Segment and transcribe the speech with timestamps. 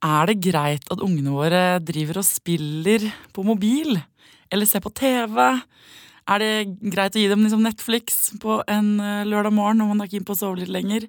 [0.00, 3.04] Er det greit at ungene våre driver og spiller
[3.36, 3.98] på mobil?
[4.48, 5.36] Eller ser på TV?
[6.30, 6.52] Er det
[6.92, 10.24] greit å gi dem liksom Netflix på en eh, lørdag morgen når man er keen
[10.24, 11.04] på å sove litt lenger?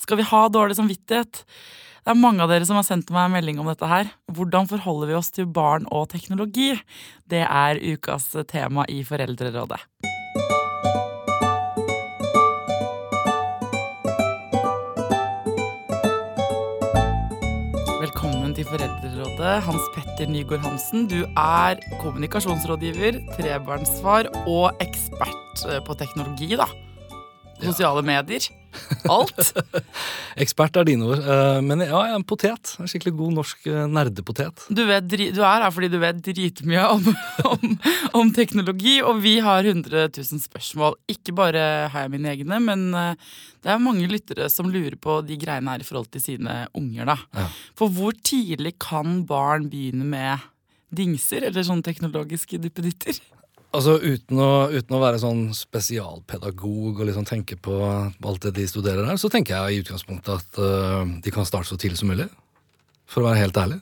[0.00, 1.44] Skal vi ha dårlig samvittighet?
[2.02, 4.10] Det er mange av dere som har sendt meg en melding om dette her.
[4.26, 6.72] Hvordan forholder vi oss til barn og teknologi?
[7.30, 9.84] Det er ukas tema i Foreldrerådet.
[18.62, 21.08] Til Foreldrerådet, Hans Petter Nygaard Hansen.
[21.10, 26.68] Du er kommunikasjonsrådgiver, trebarnsfar og ekspert eh, på teknologi, da.
[27.62, 28.48] Sosiale medier.
[29.12, 29.52] Alt.
[30.42, 31.20] Ekspert er dine ord.
[31.20, 32.70] eh, Men ja, jeg er en potet.
[32.80, 34.64] En skikkelig god norsk eh, nerdepotet.
[34.72, 37.04] Du, vet, du er her fordi du vet dritmye om,
[37.52, 37.74] om,
[38.22, 40.96] om teknologi, og vi har 100 000 spørsmål.
[41.12, 45.20] Ikke bare har jeg mine egne, men eh, det er mange lyttere som lurer på
[45.28, 47.12] de greiene her i forhold til sine unger.
[47.12, 47.18] da.
[47.36, 47.46] Ja.
[47.78, 50.48] For hvor tidlig kan barn begynne med
[50.92, 53.16] dingser, eller sånne teknologiske duppeditter?
[53.72, 58.66] Altså uten å, uten å være sånn spesialpedagog og liksom tenke på alt det de
[58.68, 62.12] studerer der, så tenker jeg i utgangspunktet at uh, de kan starte så tidlig som
[62.12, 62.28] mulig.
[63.08, 63.80] For å være helt ærlig.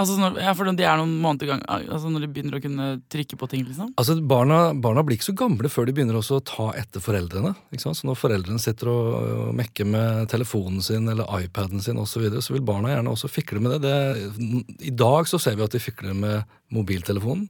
[0.00, 2.62] Altså, når, ja, for de er noen måneder i gang, altså når de begynner å
[2.64, 3.90] kunne trykke på ting, liksom?
[4.00, 7.52] Altså barna, barna blir ikke så gamle før de begynner også å ta etter foreldrene.
[7.72, 8.00] Ikke sant?
[8.00, 12.24] Så når foreldrene sitter og, og mekker med telefonen sin eller iPaden sin osv., så,
[12.24, 13.92] videre, så vil barna gjerne også fikle med det.
[13.92, 14.76] det.
[14.88, 17.48] I dag så ser vi at de fikler med mobiltelefonen.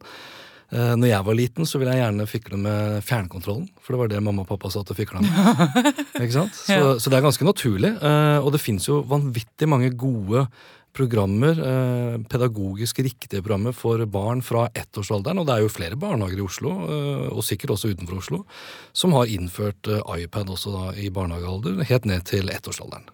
[0.73, 3.67] Eh, Når jeg var liten, så ville jeg gjerne fikle med fjernkontrollen.
[3.85, 5.33] For det var det mamma og pappa satt og fikla med.
[6.23, 6.55] Ikke sant?
[6.57, 6.95] Så, Ja.
[6.98, 7.92] så det er ganske naturlig.
[8.02, 10.46] eh, Og det fins jo vanvittig mange gode
[10.92, 15.39] programmer, eh, pedagogisk riktige programmer for barn fra ettårsalderen.
[15.41, 18.42] Og det er jo flere barnehager i Oslo, eh, og sikkert også utenfor Oslo,
[18.92, 23.08] som har innført eh, iPad også da i barnehagealder, helt ned til ettårsalderen.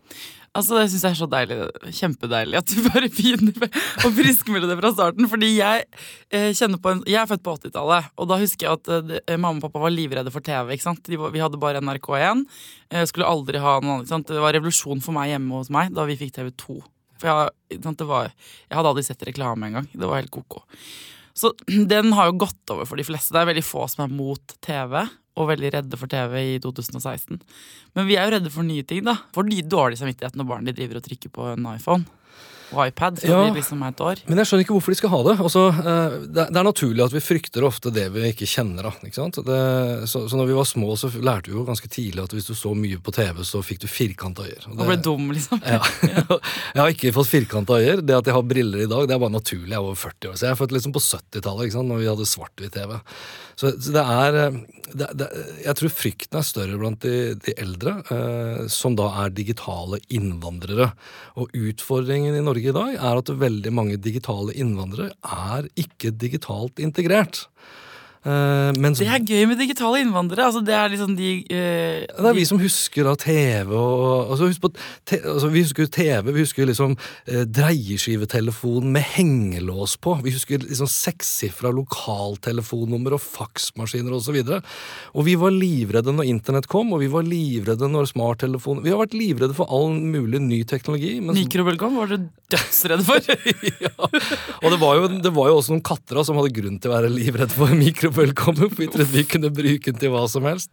[0.59, 1.57] Altså, Det syns jeg er så deilig.
[2.01, 3.69] Kjempedeilig at du bare begynner
[4.05, 5.29] å friskmelde det fra starten.
[5.31, 5.87] Fordi jeg
[6.35, 8.93] eh, kjenner på en Jeg er født på 80-tallet, og da husker jeg at
[9.23, 10.75] eh, mamma og pappa var livredde for TV.
[10.75, 11.03] ikke sant?
[11.07, 12.45] De vi hadde bare NRK1.
[12.91, 14.07] Eh, skulle aldri ha noen annen.
[14.07, 14.31] ikke sant?
[14.33, 16.81] Det var revolusjon for meg hjemme hos meg da vi fikk TV2.
[17.19, 18.33] For jeg, sant, var,
[18.67, 19.89] jeg hadde aldri sett reklame engang.
[19.95, 20.65] Det var helt ko-ko.
[21.39, 21.53] Så
[21.93, 23.35] den har jo gått over for de fleste.
[23.35, 25.01] Det er veldig få som er mot TV,
[25.39, 27.41] og veldig redde for TV i 2016.
[27.97, 29.17] Men vi er jo redde for nye ting, da.
[29.35, 32.07] For de dårlig samvittighet når barn de driver og trykker på en iPhone
[32.69, 33.39] og iPad Ja.
[33.49, 34.19] liksom et år.
[34.29, 35.35] Men jeg skjønner ikke hvorfor de skal ha det.
[35.41, 38.91] Altså, eh, det, det er naturlig at vi frykter ofte det vi ikke kjenner.
[38.91, 39.25] Da, ikke?
[39.41, 39.61] Det,
[40.13, 42.53] så, så når vi var små, så lærte vi jo ganske tidlig at hvis du
[42.59, 44.69] så mye på TV, så fikk du firkanta øyer.
[44.69, 45.65] Og Og ble dum, liksom.
[45.65, 45.81] Ja.
[46.77, 48.05] jeg har ikke fått firkanta øyer.
[48.05, 49.73] Det at jeg har briller i dag, det er bare naturlig.
[49.73, 52.05] Jeg er over 40 år, så jeg er født liksom på 70-tallet, ikke sant, når
[52.05, 52.99] vi hadde svart-hvitt-TV.
[53.59, 54.59] Så, så det er eh,
[54.95, 55.27] det, det,
[55.65, 60.93] Jeg tror frykten er større blant de, de eldre, eh, som da er digitale innvandrere.
[61.43, 66.81] Og utfordringen i Norge i dag er at veldig mange digitale innvandrere er ikke digitalt
[66.83, 67.47] integrert.
[68.27, 70.49] Eh, mens Det er gøy med digitale innvandrere.
[70.49, 74.49] Altså, det er liksom de uh, Det er vi som husker da TV og altså,
[74.51, 74.71] husk på,
[75.07, 76.97] te, altså, Vi husker TV, vi husker liksom
[77.31, 80.17] eh, dreieskivetelefon med hengelås på.
[80.25, 84.19] Vi husker liksom sekssifra lokaltelefonnummer og faksmaskiner osv.
[84.19, 84.59] Og, så videre.
[85.15, 88.99] og vi var livredde når internett kom, og vi var livredde når smarttelefon Vi har
[89.01, 91.15] vært livredde for all mulig ny teknologi.
[91.23, 93.23] mens- Mikrobølgeovn var du dødsredde for.
[93.85, 93.95] ja.
[94.03, 96.91] Og det var, jo, det var jo også noen katter da, som hadde grunn til
[96.91, 98.08] å være livredde for mikrobølgeovnen.
[98.15, 98.33] For
[98.79, 100.73] vi trodde vi kunne bruke den til hva som helst.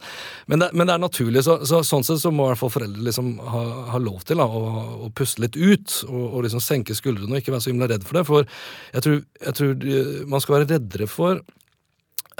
[0.51, 1.43] Men det, men det er naturlig.
[1.47, 4.41] Så, så sånn sett så må i hvert fall foreldre liksom ha, ha lov til
[4.41, 4.63] da, å,
[5.07, 5.99] å puste litt ut.
[6.09, 8.25] Og, og liksom senke skuldrene og ikke være så himla redd for det.
[8.29, 8.49] For
[8.95, 9.85] jeg tror, jeg tror
[10.31, 11.63] man skal være reddere for eh,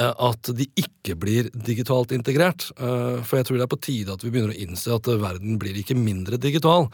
[0.02, 2.68] at de ikke blir digitalt integrert.
[2.76, 5.20] Eh, For jeg tror det er på tide at vi begynner å innse at eh,
[5.22, 6.90] verden blir ikke mindre digital.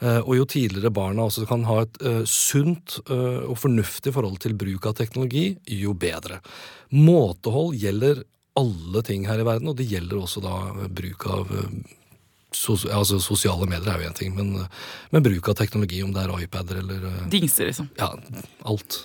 [0.00, 4.38] Eh, Og jo tidligere barna også kan ha et eh, sunt eh, og fornuftig forhold
[4.44, 6.38] til bruk av teknologi, jo bedre.
[6.94, 8.22] Måtehold gjelder
[8.54, 10.54] alle ting her i verden, og det gjelder også da
[10.84, 11.94] eh, bruk av eh,
[12.54, 14.68] sos altså Sosiale medier er jo én ting, men, eh,
[15.10, 17.90] men bruk av teknologi, om det er iPader eller eh, Dingser, liksom.
[17.98, 18.12] ja,
[18.62, 19.00] alt.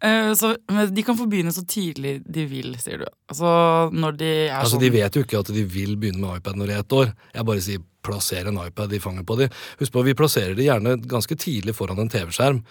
[0.00, 0.54] Eh, så,
[0.90, 3.06] de kan få begynne så tidlig de vil, sier du.
[3.30, 3.52] Altså
[3.92, 6.60] når de er Altså, sånn De vet jo ikke at de vil begynne med iPad
[6.60, 7.14] når de er ett år.
[7.34, 9.56] Jeg bare sier plassere en iPad i fanget på dem.
[9.80, 12.62] Husk på, vi plasserer de gjerne ganske tidlig foran en TV-skjerm,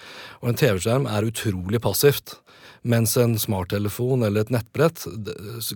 [0.41, 2.39] og en TV-skjerm er utrolig passivt.
[2.87, 5.03] Mens en smarttelefon eller et nettbrett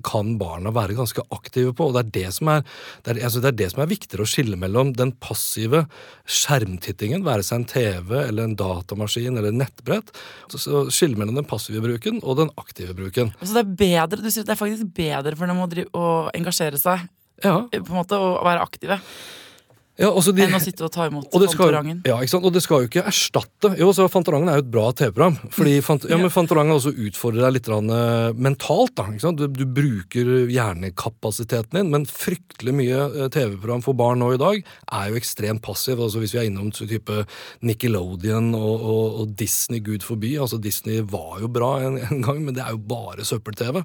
[0.05, 1.89] kan barna være ganske aktive på.
[1.89, 2.63] og Det er det som er,
[3.03, 5.85] det er, altså det er, det som er viktigere å skille mellom den passive
[6.23, 10.13] skjermtittingen, være seg en TV eller en datamaskin eller nettbrett.
[10.51, 13.33] Så, så Skille mellom den passive bruken og den aktive bruken.
[13.41, 16.29] Så det er bedre, du sier det er faktisk bedre for dem å, drive, å
[16.35, 17.07] engasjere seg
[17.43, 18.99] Ja, på en måte, og være aktive,
[19.93, 21.99] ja de, enn å sitte og ta imot og Fantorangen.
[22.01, 22.45] skal, ja, ikke sant?
[22.47, 25.35] og det skal jo ikke erstatte Jo, så Fantorangen er jo et bra TV-program.
[25.53, 28.95] Fordi fant, ja, men Fantorangen også utfordrer deg litt eh, mentalt.
[28.97, 29.37] da, ikke sant?
[29.37, 34.63] Du, du bruker hjernekapasiteten din, men fryktelig mye eh, TV-program for barn nå i dag
[34.63, 36.01] er jo ekstremt passiv.
[36.01, 37.27] altså Hvis vi er innom så type
[37.61, 40.33] Nickelodeon og, og, og Disney, gud forby.
[40.41, 43.83] altså Disney var jo bra en, en gang, men det er jo bare søppel-TV.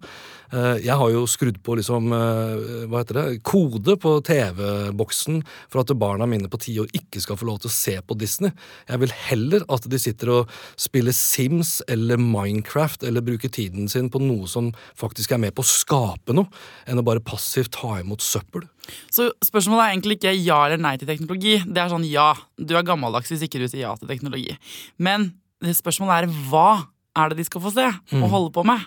[0.52, 5.80] Eh, Jeg har jo skrudd på liksom, eh, hva heter det, kode på TV-boksen for
[5.82, 8.50] at barna mine på ti år ikke skal få lov til å se på Disney.
[8.88, 14.08] Jeg vil heller at de sitter og spiller Sims eller Minecraft eller bruker tiden sin
[14.08, 16.48] på noe som faktisk er med på å skape noe,
[16.86, 18.64] enn å bare passivt ta imot søppel.
[19.12, 21.58] Så spørsmålet er egentlig ikke ja eller nei til teknologi.
[21.60, 24.56] Det er sånn ja, du er gammeldags hvis ikke du sier ja til teknologi.
[24.96, 26.86] Men spørsmålet er hva
[27.18, 27.84] er det de skal få se
[28.16, 28.80] og holde på med?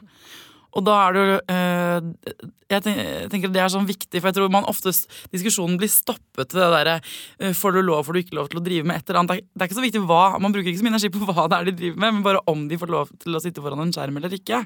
[0.73, 4.29] Og da er det jo eh, Jeg ten- jeg tenker det er sånn viktig, for
[4.31, 6.93] jeg tror man oftest diskusjonen blir stoppet til det derre
[7.39, 9.43] eh, Får du lov, får du ikke lov til å drive med et eller annet.
[9.51, 11.57] Det er, ikke så viktig hva, man bruker ikke så mye energi på hva det
[11.59, 13.91] er de driver med, men bare om de får lov til å sitte foran en
[13.91, 14.63] skjerm eller ikke.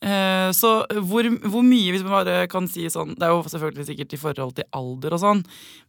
[0.00, 0.70] Eh, Så
[1.10, 4.20] hvor, hvor mye, hvis man bare kan si sånn Det er jo selvfølgelig sikkert i
[4.22, 5.42] forhold til alder og sånn,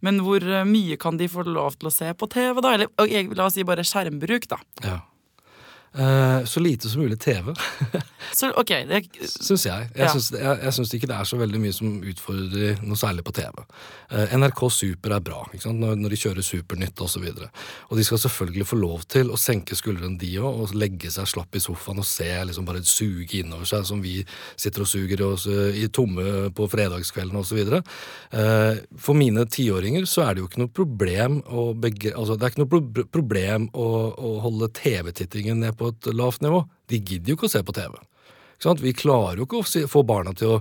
[0.03, 2.73] men hvor mye kan de få lov til å se på TV, da?
[2.75, 2.89] Eller
[3.37, 4.57] la oss si bare skjermbruk, da.
[4.83, 4.97] Ja.
[5.91, 7.51] Eh, så lite som mulig TV,
[8.33, 9.89] Så ok, det, syns jeg.
[9.91, 10.11] Jeg, Ja.
[10.13, 13.33] syns, jeg, jeg syns ikke det er så veldig mye som utfordrer noe særlig på
[13.35, 13.63] TV.
[14.15, 15.81] Eh, NRK Super er bra ikke sant?
[15.83, 17.25] Når, når de kjører Supernytt osv.
[17.33, 17.41] Og,
[17.89, 21.27] og de skal selvfølgelig få lov til å senke skuldrene, de òg, og legge seg
[21.27, 24.21] slapp i sofaen og se liksom bare suge innover seg, som vi
[24.55, 27.81] sitter og suger oss eh, i tomme på fredagskvelden osv.
[29.01, 32.53] For mine tiåringer så er det jo ikke noe problem å begre, altså, Det er
[32.55, 36.63] ikke noe pro problem å, å holde TV-tittingen ned på et lavt nivå.
[36.87, 37.97] De gidder jo ikke å se på TV.
[38.61, 40.57] Vi klarer jo ikke å få barna til å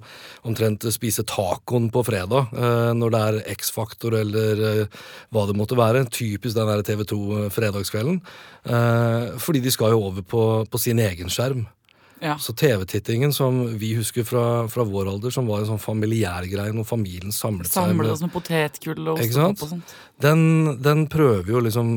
[0.48, 4.86] omtrent spise tacoen på fredag eh, når det er X-faktor eller eh,
[5.28, 6.06] hva det måtte være.
[6.08, 8.22] Typisk den der TV 2 fredagskvelden.
[8.64, 11.66] Eh, fordi de skal jo over på, på sin egen skjerm.
[12.24, 12.38] ja.
[12.40, 16.72] Så TV-tittingen som vi husker fra, fra vår alder, som var en sånn familiær greie,
[16.72, 19.94] når familien samlet seg Samle med- med potetgull og ostepop og sånt.
[20.20, 21.90] Den, den prøver jo liksom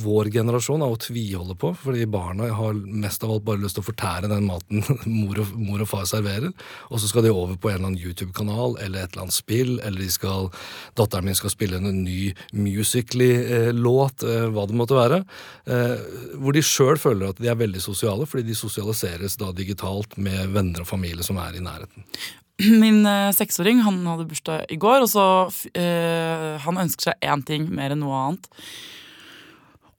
[0.00, 3.84] vår generasjon av å tviholde på, fordi barna har mest av alt bare lyst til
[3.84, 4.80] å fortære den maten
[5.20, 6.54] mor og, mor og far serverer,
[6.88, 9.74] og så skal de over på en eller annen YouTube-kanal eller et eller annet spill,
[9.84, 10.48] eller skal,
[10.96, 15.22] datteren min skal spille en ny Musically-låt, eh, hva det måtte være,
[15.68, 15.96] eh,
[16.40, 20.56] hvor de sjøl føler at de er veldig sosiale, fordi de sosialiseres da digitalt med
[20.56, 22.08] venner og familie som er i nærheten.
[22.82, 25.26] Min eh, seksåring han hadde bursdag i går, og så
[25.72, 28.50] eh, Han ønsker seg én ting mer enn noe annet.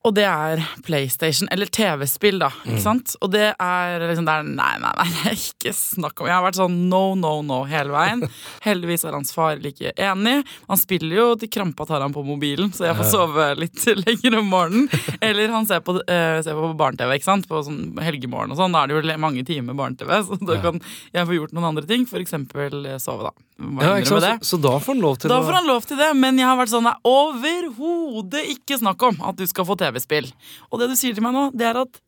[0.02, 2.50] Og det er PlayStation, eller TV-spill, da.
[2.64, 2.72] Mm.
[2.72, 3.14] ikke sant?
[3.22, 6.46] Og det er liksom det er, Nei, nei, nei, det ikke snakk om Jeg har
[6.46, 8.26] vært sånn no, no, no hele veien.
[8.66, 10.40] Heldigvis er hans far like enig.
[10.72, 14.40] Han spiller jo til krampa tar han på mobilen, så jeg får sove litt lenger
[14.40, 14.90] om morgenen.
[15.22, 17.50] Eller han ser på, eh, på barne-TV, ikke sant?
[17.50, 18.74] På sånn helgemorgen og sånn.
[18.74, 20.82] Da er det jo mange timer barne-TV, så da kan
[21.14, 22.10] jeg få gjort noen andre ting.
[22.10, 23.48] For eksempel eh, sove, da.
[23.62, 24.06] Ja?
[24.06, 26.40] Så, så da får han lov til Da å får han lov til det, men
[26.40, 30.32] jeg har vært sånn det er overhodet ikke snakk om at du skal få TV-spill.
[30.72, 32.02] Og det du sier til meg nå, det er at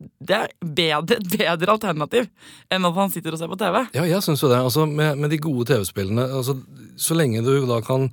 [0.00, 2.28] det er bedre, et bedre alternativ
[2.72, 3.82] enn at han sitter og ser på TV.
[3.98, 4.56] Ja, jeg syns jo det.
[4.64, 6.54] Altså, med, med de gode TV-spillene altså,
[6.96, 8.06] Så lenge du da kan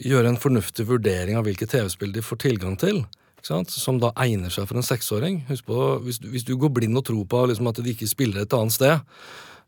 [0.00, 3.02] gjøre en fornuftig vurdering av hvilke TV-spill de får tilgang til,
[3.44, 5.76] som da egner seg for en seksåring Husk på,
[6.06, 8.56] Hvis, du- hvis du går blind og tror på liksom, at de ikke spiller et
[8.56, 9.04] annet sted,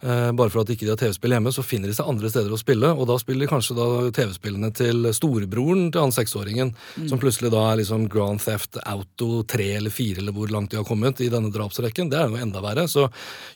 [0.03, 2.59] bare for at ikke de har TV-spill hjemme, så finner de seg andre steder å
[2.59, 6.73] spille, og da spiller de kanskje da TV-spillene til storebroren til han seksåringen,
[7.11, 10.81] som plutselig da er liksom Grand Theft Auto 3 eller 4, eller hvor langt de
[10.81, 12.11] har kommet i denne drapsrekken.
[12.11, 12.89] Det er jo enda verre.
[12.91, 13.07] Så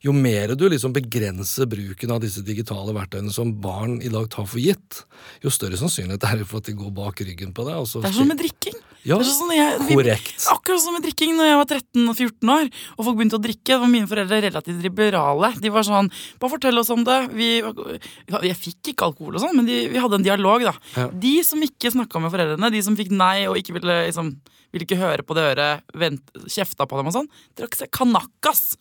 [0.04, 4.46] jo mer du liksom begrenser bruken av disse digitale verktøyene som barn i dag tar
[4.46, 5.02] for gitt,
[5.42, 7.82] jo større sannsynlighet er det for at de går bak ryggen på deg.
[7.96, 8.78] Det er sånn med drikking.
[9.06, 10.34] Ja, sånn jeg, vi, korrekt.
[10.50, 13.42] Akkurat som med drikking når jeg var 13 og 14 år, og folk begynte å
[13.44, 13.68] drikke.
[13.68, 15.52] Det var mine foreldre relativt liberale.
[15.62, 16.10] De var sånn
[16.40, 17.18] Bare fortell oss om det.
[17.36, 20.74] Vi, jeg fikk ikke alkohol og sånn, men de, vi hadde en dialog, da.
[20.96, 21.08] Ja.
[21.26, 24.36] De som ikke snakka med foreldrene, de som fikk nei og ikke ville liksom
[24.74, 28.74] ville ikke høre på det øret, vent, kjefta på dem og sånn, drakk seg kanakas.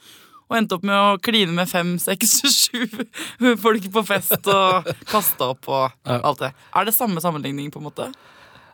[0.46, 5.48] Og endte opp med å kline med fem, seks, sju folk på fest og kaste
[5.56, 6.52] opp og alt det.
[6.76, 8.12] Er det samme sammenligning, på en måte?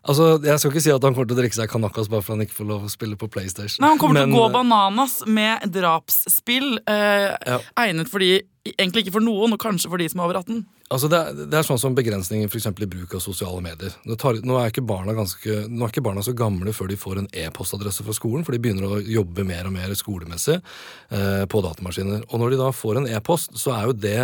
[0.01, 2.33] Altså, Jeg skal ikke si at han kommer til å drikke seg Kanakas bare for
[2.33, 3.83] han ikke får lov å spille på PlayStation.
[3.83, 7.59] Nei, Han kommer Men, til å gå eh, bananas med drapsspill, eh, Ja.
[7.77, 8.41] egnet for de
[8.77, 10.59] Egentlig ikke for noen, og kanskje for de som er over 18.
[10.91, 13.89] Altså det, er, det er sånn som begrensninger for eksempel, i bruk av sosiale medier.
[14.21, 17.23] Tar, nå, er ikke barna ganske, nå er ikke barna så gamle før de får
[17.23, 21.63] en e-postadresse fra skolen, for de begynner å jobbe mer og mer skolemessig eh, på
[21.65, 22.21] datamaskiner.
[22.29, 24.19] Og når de da får en e-post, så er jo det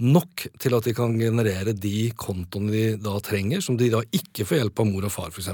[0.00, 4.46] nok til at de kan generere de kontoene de da trenger, som de da ikke
[4.48, 5.50] får hjelp av mor og far, f.eks.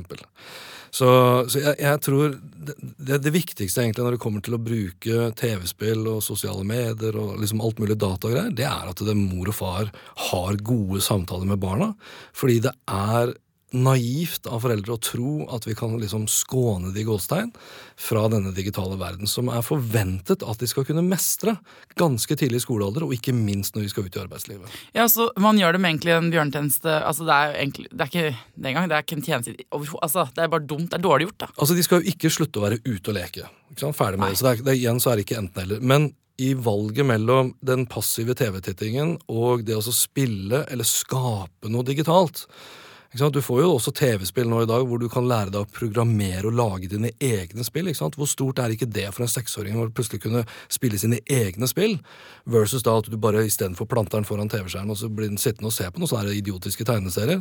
[0.88, 1.08] Så,
[1.52, 5.26] så jeg, jeg tror det, det, det viktigste egentlig når det kommer til å bruke
[5.36, 9.58] TV-spill og sosiale medier og liksom alt mulig datagreier, det er at det mor og
[9.58, 9.90] far
[10.30, 11.92] har gode samtaler med barna.
[12.36, 13.34] Fordi det er
[13.76, 17.50] naivt av foreldre å tro at vi kan liksom skåne de gåstegn
[17.98, 21.56] fra denne digitale verden, som er forventet at de skal kunne mestre
[22.00, 24.78] ganske tidlig i skolealder, og ikke minst når de skal ut i arbeidslivet.
[24.96, 26.94] Ja, så Man gjør dem egentlig en bjørnetjeneste.
[27.04, 29.54] Altså, det er jo egentlig Det er ikke den gang, Det er ikke en tjeneste
[29.70, 30.90] altså, Det er bare dumt.
[30.90, 31.50] Det er dårlig gjort, da.
[31.58, 33.50] Altså, De skal jo ikke slutte å være ute og leke.
[33.70, 33.98] Ikke sant?
[33.98, 34.40] Ferdig med det.
[34.40, 35.84] Så det er, det igjen så er det ikke enten-eller.
[35.84, 42.46] Men i valget mellom den passive TV-tittingen og det å spille eller skape noe digitalt?
[43.08, 46.50] Du får jo også TV-spill nå i dag hvor du kan lære deg å programmere
[46.50, 47.88] og lage dine egne spill.
[47.88, 51.96] Hvor stort er ikke det for en seksåring å plutselig kunne spille sine egne spill?
[52.44, 55.72] Versus da at du bare istedenfor planter den foran TV-skjermen og så blir den sittende
[55.72, 57.40] og se på noen sånne idiotiske tegneserier.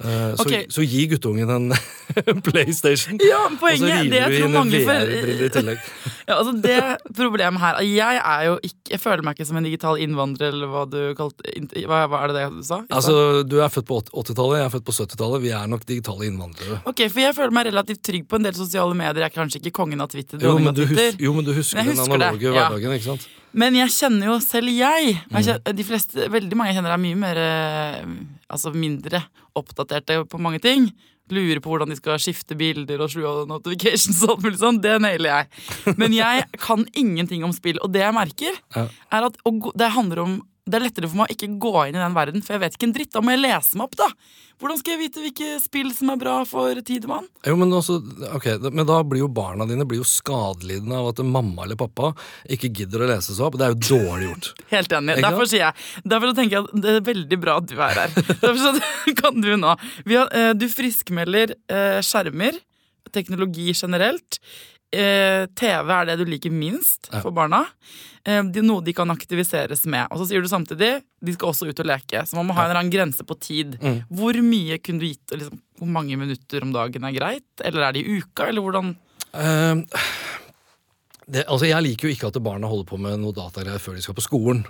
[0.00, 1.72] Eh, så, så gi guttungen en
[2.46, 3.18] PlayStation.
[3.20, 5.82] Ja, og så poenget river du inn en VR-brille i tillegg.
[6.30, 6.76] Ja, altså det
[7.16, 10.70] problemet her Jeg er jo ikke Jeg føler meg ikke som en digital innvandrer, eller
[10.70, 11.42] hva du kalte
[11.88, 12.78] Hva, hva er det det du sa?
[12.86, 15.42] Altså, Du er født på 80-tallet, jeg er født på 70-tallet.
[15.42, 16.78] Vi er nok digitale innvandrere.
[16.86, 19.24] Ok, for jeg føler meg relativt trygg på en del sosiale medier.
[19.24, 21.80] Jeg er kanskje ikke kongen av Twitter, Jo, men du, hus jo, men du husker,
[21.80, 22.68] Men jeg den analoge det, ja.
[22.68, 23.26] hverdagen, ikke sant?
[23.52, 25.14] Men jeg kjenner jo selv jeg.
[25.28, 25.38] Mm.
[25.38, 28.12] jeg kjenner, de fleste, veldig mange jeg kjenner er mye mer eh,
[28.50, 29.22] Altså mindre
[29.54, 30.88] oppdaterte på mange ting.
[31.30, 34.80] Lurer på hvordan de skal skifte bilder og slå av notifications og alt mulig sånn.
[34.82, 35.66] Det nailer jeg.
[36.00, 39.38] Men jeg kan ingenting om spill, og det jeg merker, er at
[39.78, 42.44] det handler om det er lettere for meg å ikke gå inn i den verden,
[42.44, 43.12] for jeg vet ikke en dritt.
[43.14, 44.08] Da må jeg lese meg opp, da.
[44.60, 47.24] Hvordan skal jeg vite hvilke spill som er bra for tidemann?
[47.48, 47.96] Jo, men, også,
[48.36, 52.10] okay, men da blir jo barna dine blir jo skadelidende av at mamma eller pappa
[52.44, 53.56] ikke gidder å lese seg opp.
[53.56, 54.50] Det er jo dårlig gjort.
[54.74, 55.16] Helt enig.
[55.16, 58.02] Ikke Derfor sier jeg Derfor tenker jeg at det er veldig bra at du er
[58.02, 58.18] her.
[58.44, 58.82] Derfor
[59.22, 62.60] kan du nå Vi har, eh, Du friskmelder eh, skjermer,
[63.16, 64.42] teknologi generelt.
[64.92, 67.20] Eh, TV er det du liker minst Ja.
[67.22, 67.64] for barna.
[68.24, 70.08] Eh, er noe de kan aktiviseres med.
[70.10, 72.24] Og så sier du samtidig de skal også ut og leke.
[72.26, 73.78] Så man må ha en eller annen grense på tid.
[73.80, 74.00] Mm.
[74.10, 77.48] Hvor mye kunne du gitt liksom, Hvor mange minutter om dagen er greit?
[77.64, 78.48] Eller er det i uka?
[78.48, 78.96] Eller hvordan
[79.32, 79.84] Um,
[81.30, 84.02] det, altså Jeg liker jo ikke at barna holder på med noe datagreier før de
[84.02, 84.64] skal på skolen.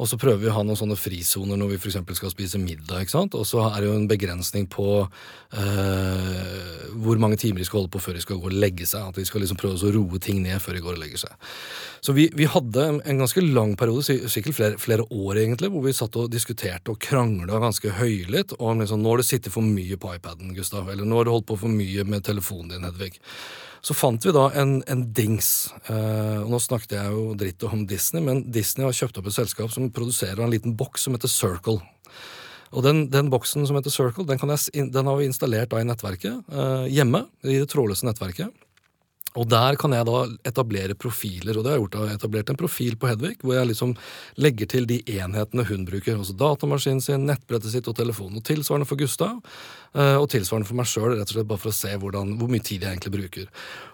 [0.00, 3.02] Og så prøver vi å ha noen sånne frisoner når vi eksempel skal spise middag.
[3.02, 3.34] ikke sant?
[3.36, 7.92] Og så er det jo en begrensning på eh, hvor mange timer de skal holde
[7.92, 9.10] på før de skal gå og legge seg.
[9.10, 11.50] At de skal liksom prøve å roe ting ned før de går og legger seg.
[12.04, 15.84] Så vi, vi hadde en, ganske lang periode, si- sikkert flere, flere år egentlig, hvor
[15.86, 19.66] vi satt og diskuterte og krangla ganske høylytt om liksom, nå har du sittet for
[19.66, 20.88] mye på iPaden, Gustav.
[20.92, 23.18] Eller nå har du holdt på for mye med telefonen din, Hedvig.
[23.82, 25.72] Så fant vi da en, en dings.
[25.90, 29.34] Eh, og nå snakket jeg jo dritt om Disney, men Disney har kjøpt opp et
[29.34, 31.80] selskap som produserer en liten boks som heter Circle.
[32.72, 35.88] Og den, den boksen som heter Circle, den, jeg, den har vi installert da i
[35.88, 37.26] nettverket eh, hjemme.
[37.42, 38.54] I det trådløse nettverket.
[39.40, 41.94] Og der kan jeg da etablere profiler, og det har jeg gjort.
[41.96, 43.94] Jeg har etablert en profil på Hedvig, hvor jeg liksom
[44.44, 46.18] legger til de enhetene hun bruker.
[46.18, 48.42] Altså datamaskinen sin, nettbrettet sitt og telefonen.
[48.42, 49.40] Og tilsvarende for Gustav,
[49.92, 52.64] og tilsvarende for meg sjøl, rett og slett bare for å se hvordan, hvor mye
[52.64, 53.48] tid jeg egentlig bruker.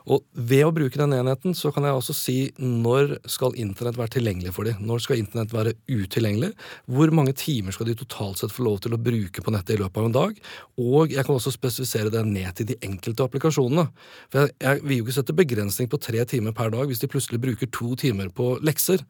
[0.09, 4.15] Og ved å bruke den enheten, så kan jeg også si når skal internett være
[4.17, 4.79] tilgjengelig for dem?
[4.89, 6.53] Når skal internett være utilgjengelig?
[6.89, 9.81] Hvor mange timer skal de totalt sett få lov til å bruke på nettet i
[9.83, 10.39] løpet av en dag?
[10.81, 13.89] Og jeg kan også spesifisere det ned til de enkelte applikasjonene.
[14.31, 17.11] For jeg, jeg vil jo ikke sette begrensning på tre timer per dag hvis de
[17.11, 19.05] plutselig bruker to timer på lekser.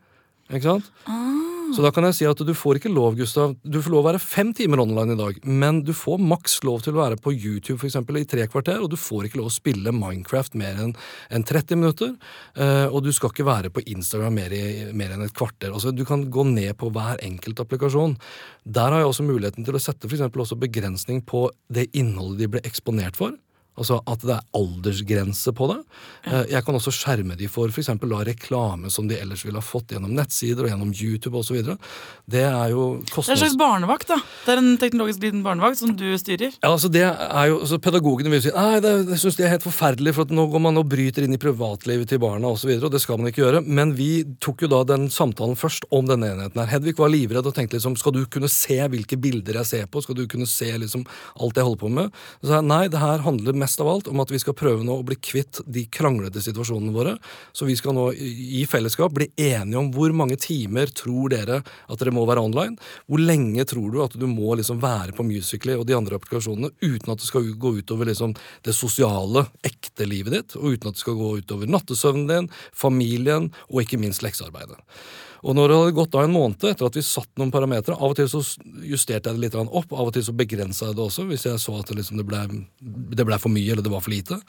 [0.48, 0.90] Ikke sant?
[1.74, 3.54] Så da kan jeg si at du får ikke lov, Gustav.
[3.62, 6.82] Du får lov å være fem timer online i dag, men du får maks lov
[6.84, 9.50] til å være på YouTube for eksempel, i tre kvarter, og du får ikke lov
[9.50, 10.94] å spille Minecraft mer enn
[11.34, 12.14] en 30 minutter.
[12.56, 15.72] eh, og du skal ikke være på Instagram mer, i, mer enn et kvarter.
[15.72, 18.16] Altså, du kan gå ned på hver enkelt applikasjon.
[18.64, 22.38] Der har jeg også muligheten til å sette for eksempel også begrensning på det innholdet
[22.38, 23.36] de ble eksponert for.
[23.78, 25.78] Altså at det er aldersgrense på det.
[26.26, 27.90] Eh, Jeg kan også skjerme de for f.eks.
[28.28, 31.60] reklame som de ellers ville ha fått gjennom nettsider og gjennom YouTube osv.
[32.28, 33.28] Det er jo kostnads...
[33.28, 34.18] Det er en slags barnevakt, da.
[34.44, 36.56] Det er en teknologisk liten barnevakt som du styrer.
[36.58, 39.54] Ja, altså det er jo, altså Pedagogene vil si nei, det, det synes de er
[39.54, 42.58] helt forferdelig, for at nå går man og bryter inn i privatlivet til barna osv.,
[42.58, 43.62] og, så videre, og det skal man ikke gjøre.
[43.62, 44.10] Men vi
[44.42, 46.72] tok jo da den samtalen først om denne enheten her.
[46.72, 50.02] Hedvig var livredd og tenkte liksom skal du kunne se hvilke bilder jeg ser på,
[50.02, 51.04] skal du kunne se liksom
[51.38, 52.18] alt jeg holder på med?
[52.42, 54.96] Så jeg nei, det her handler mest av alt om at vi skal prøve nå
[55.00, 57.14] å bli kvitt de kranglete situasjonene våre.
[57.52, 62.00] Så vi skal nå i fellesskap bli enige om hvor mange timer tror dere at
[62.00, 62.78] dere må være online.
[63.06, 66.72] Hvor lenge tror du at du må liksom være på Musically og de andre applikasjonene
[66.80, 68.34] uten at det skal gå utover liksom
[68.66, 73.52] det sosiale, ekte livet ditt, og uten at det skal gå utover nattesøvnen din, familien
[73.68, 74.78] og ikke minst leksearbeidet.
[75.46, 78.12] Og når det hadde gått da en måned etter at vi satt noen parametere, av
[78.12, 78.42] og til så
[78.82, 81.62] justerte jeg det litt opp, av og til så begrensa jeg det også, hvis jeg
[81.62, 82.42] så at det, liksom det, ble,
[83.28, 84.40] ble for mye eller det var for lite.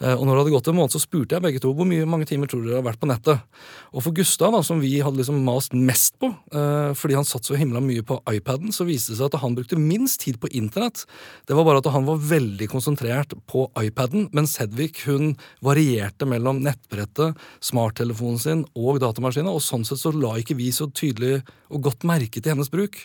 [0.00, 2.08] Eh, Og når det hadde gått en måned, så spurte jeg begge to hvor mye,
[2.08, 3.44] mange timer tror dere har vært på nettet.
[3.92, 7.46] Og for Gustav, da, som vi hadde liksom mast mest på, eh, fordi han satt
[7.46, 10.50] så himla mye på iPaden, så viste det seg at han brukte minst tid på
[10.50, 11.04] internett.
[11.46, 16.60] Det var bare at han var veldig konsentrert på iPaden, mens Hedvig hun varierte mellom
[16.64, 21.82] nettbrettet, smarttelefonen sin og datamaskinen, og sånn sett så la ikke vi så tydelig og
[21.82, 22.96] godt merke til hennes bruk.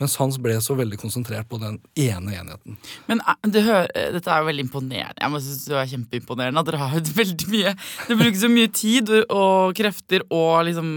[0.00, 2.78] Mens Hans ble så veldig konsentrert på den ene enheten.
[3.06, 5.20] Men eh, det hø- eh, dette er jo veldig imponerende.
[5.22, 7.74] Jeg synes det er kjempeimponerende at dere har veldig mye
[8.08, 10.90] Dere bruker så mye tid og- krefter og liksom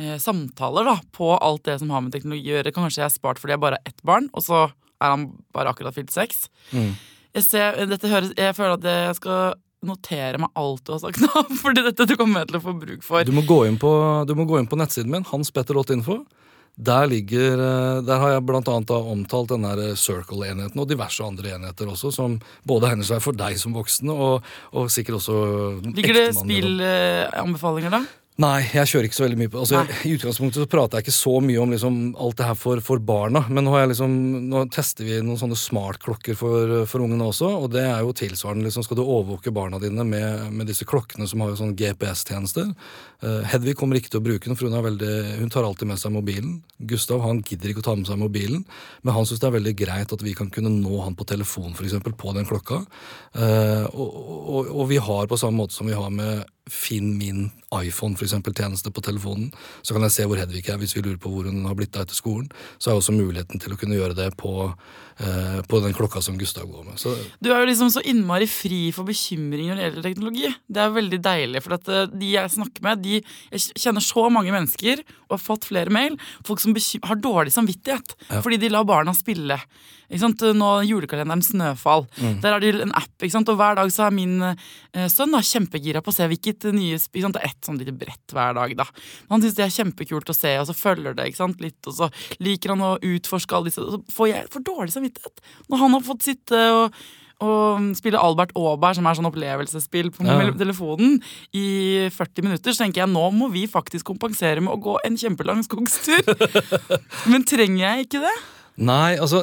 [0.00, 2.72] eh, samtaler da på alt det som har med teknologi å gjøre.
[2.72, 4.62] Kanskje jeg er spart fordi jeg bare har ett barn, og så
[5.02, 6.46] er han bare akkurat fylt seks.
[6.72, 9.54] Jeg, ser, dette høres, jeg føler at jeg skal
[9.86, 12.76] notere meg alt du har sagt nå, fordi dette du kommer jeg til å få
[12.78, 13.26] bruk for.
[13.26, 13.90] Du må gå inn på,
[14.28, 16.22] du må gå inn på nettsiden min, hanspetter.info.
[16.72, 21.90] Der, ligger, eh, der har jeg annet omtalt den der Circle-enheten og diverse andre enheter
[21.92, 25.36] også, som både egner seg for deg som voksen, og, og sikkert også
[25.90, 28.02] Ligger det spillanbefalinger, da?
[28.40, 31.04] Nei, jeg kjører ikke så veldig mye på altså, jeg, I utgangspunktet så prater jeg
[31.04, 34.14] ikke så mye om liksom, alt det her for, for barna, men nå, liksom,
[34.48, 38.64] nå tester vi noen sånne smartklokker for, for ungene også, og det er jo tilsvarende.
[38.64, 42.70] Liksom, skal du overvåke barna dine med, med disse klokkene som har jo sånn GPS-tjenester?
[43.20, 45.12] Uh, Hedvig kommer ikke til å bruke den, for hun, er veldig,
[45.42, 46.56] hun tar alltid med seg mobilen.
[46.88, 48.64] Gustav han gidder ikke å ta med seg mobilen,
[49.04, 51.76] men han syns det er veldig greit at vi kan kunne nå han på telefon,
[51.76, 52.80] eksempel, på den klokka.
[53.36, 57.48] Uh, og, og, og vi har på samme måte som vi har med Finn min
[57.74, 59.48] iPhone, for eksempel, tjeneste på telefonen.
[59.82, 61.96] Så kan jeg se hvor Hedvig er, hvis vi lurer på hvor hun har blitt
[61.96, 62.50] av etter skolen.
[62.78, 64.70] Så er også muligheten til å kunne gjøre det på,
[65.68, 66.98] på den klokka som Gustav går med.
[67.00, 70.52] Så Du er jo liksom så innmari fri for bekymring når det gjelder teknologi.
[70.66, 73.20] Det er veldig deilig, for at eh, de jeg snakker med, de,
[73.52, 76.18] jeg kjenner så mange mennesker og har fått flere mail.
[76.46, 76.76] Folk som
[77.08, 79.58] har dårlig samvittighet fordi de lar barna spille.
[80.12, 80.42] Ikke sant?
[80.58, 82.04] Nå Julekalenderen Snøfall.
[82.42, 83.48] Der har de en app, ikke sant?
[83.48, 86.98] og hver dag så er min eh, sønn da, kjempegira på å se hvilket nye
[86.98, 87.38] ikke sant?
[87.38, 88.74] Det er ett sånn lite brett hver dag.
[88.82, 88.86] da.
[89.30, 91.64] Han syns det er kjempekult å se, og så følger det ikke sant?
[91.64, 92.10] litt, og så
[92.44, 95.98] liker han å utforske alle disse Og så får jeg for dårlig samvittighet når han
[95.98, 97.02] har fått sitte og
[97.42, 100.52] og spille Albert Aaberg, som er sånn opplevelsesspill på Ja.
[100.54, 101.16] telefonen,
[101.52, 105.16] i 40 minutter, så tenker jeg nå må vi faktisk kompensere med å gå en
[105.18, 106.22] kjempelang skogstur.
[107.30, 108.36] Men trenger jeg ikke det?
[108.78, 109.42] Nei, altså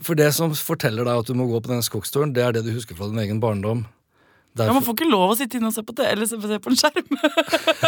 [0.00, 2.64] For det som forteller deg at du må gå på denne skogsturen, det er det
[2.66, 3.82] du husker fra din egen barndom.
[4.54, 6.70] Ja, man får ikke lov å sitte inne og se på det, eller se på
[6.70, 7.16] en skjerm.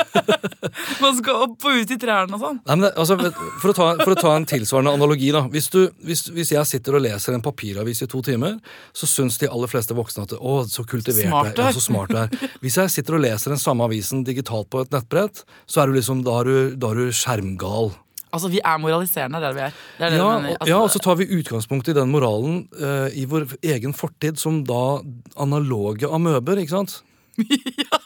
[1.04, 2.58] man skal opp og ut i trærne og sånn.
[2.66, 3.14] Nei, men det, altså,
[3.62, 5.44] for, å ta, for å ta en tilsvarende analogi, da.
[5.52, 8.56] Hvis, du, hvis, hvis jeg sitter og leser en papiravis i to timer,
[8.96, 11.68] så syns de aller fleste voksne at å, så kultivert Smart du du er.
[11.68, 11.70] er.
[11.70, 12.56] Ja, så smart du er.
[12.64, 16.00] Hvis jeg sitter og leser den samme avisen digitalt på et nettbrett, så er du
[16.00, 17.94] liksom, da er du, da er du skjermgal.
[18.34, 19.74] Altså, vi er moraliserende, det er det vi er.
[19.98, 20.24] Det er det Ja,
[20.58, 24.36] og- ja, og så tar vi utgangspunkt i den moralen uh, i vår egen fortid
[24.38, 25.00] som da
[25.40, 27.02] analoge amøber, ikke sant?
[27.40, 27.98] ja!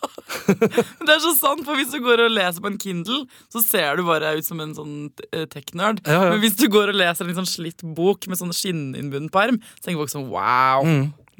[0.50, 3.96] Det er så sant, for hvis du går og leser på en Kindle, så ser
[3.98, 4.94] du bare ut som en sånn
[5.32, 6.00] eh, tech-nerd.
[6.06, 6.30] Ja, ja.
[6.34, 9.86] Men hvis du går og leser en sånn slitt bok med sånn skinninnbunden perm, så
[9.86, 10.84] tenker folk sånn wow,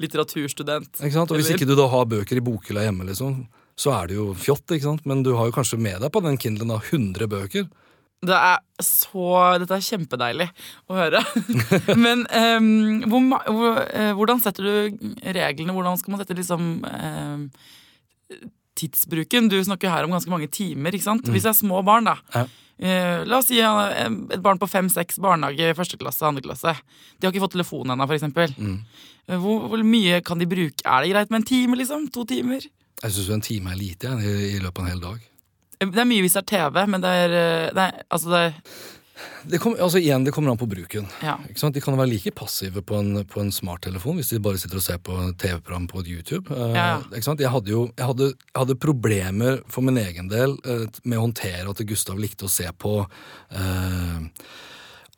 [0.01, 1.01] litteraturstudent.
[1.01, 1.31] Ikke sant?
[1.31, 3.43] Og hvis ikke du da har bøker i bokhylla hjemme, liksom,
[3.79, 5.05] så er det jo fjott, ikke sant?
[5.09, 7.67] Men du har jo kanskje med deg på den Kindlen da 100 bøker.
[8.21, 9.27] Det er så
[9.61, 10.45] Dette er kjempedeilig
[10.89, 11.21] å høre.
[12.05, 12.67] Men um,
[13.09, 15.73] hvor, hvor, eh, hvordan setter du reglene?
[15.73, 17.47] Hvordan skal man sette liksom um,
[18.77, 19.49] tidsbruken?
[19.49, 20.93] Du snakker her om ganske mange timer.
[20.93, 21.29] ikke sant?
[21.33, 22.17] Hvis det er små barn, da.
[22.35, 22.45] Ja.
[22.81, 26.73] Uh, la oss si et barn på fem-seks barnehage, første klasse, andre klasse.
[27.17, 28.29] De har ikke fått telefon ennå, f.eks.
[28.29, 30.81] Eh, Hvor, hvor mye kan de bruke?
[30.85, 32.07] Er det greit med en time, liksom?
[32.13, 32.65] To timer?
[33.01, 35.27] Jeg syns en time er lite i løpet av en hel dag.
[35.81, 38.29] Eh, Det er mye hvis det er TV, men det er, eh, det er Altså,
[38.29, 38.53] det er
[39.45, 41.05] Det, kom, altså igjen, det kommer an på bruken.
[41.21, 41.35] Ja.
[41.45, 44.81] De kan være like passive på en, på en smarttelefon hvis de bare sitter og
[44.81, 46.49] ser på TV-program på YouTube.
[46.49, 47.01] Eh, Ja.
[47.21, 47.39] sant?
[47.39, 51.27] Jeg hadde jo jeg hadde, jeg hadde problemer for min egen del uh, med å
[51.27, 54.19] håndtere at Gustav likte å se på uh,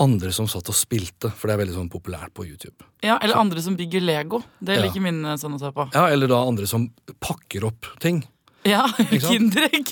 [0.04, 2.84] andre som satt og spilte, for det er veldig sånn populært på YouTube.
[3.04, 4.42] Ja, Eller andre som bygger Lego.
[4.60, 4.82] Det Ja.
[4.84, 5.90] liker min eh, sønn å se på.
[5.94, 6.90] Ja, Eller da andre som
[7.22, 8.24] pakker opp ting.
[8.68, 8.86] Ja?
[9.10, 9.90] Kinderegg!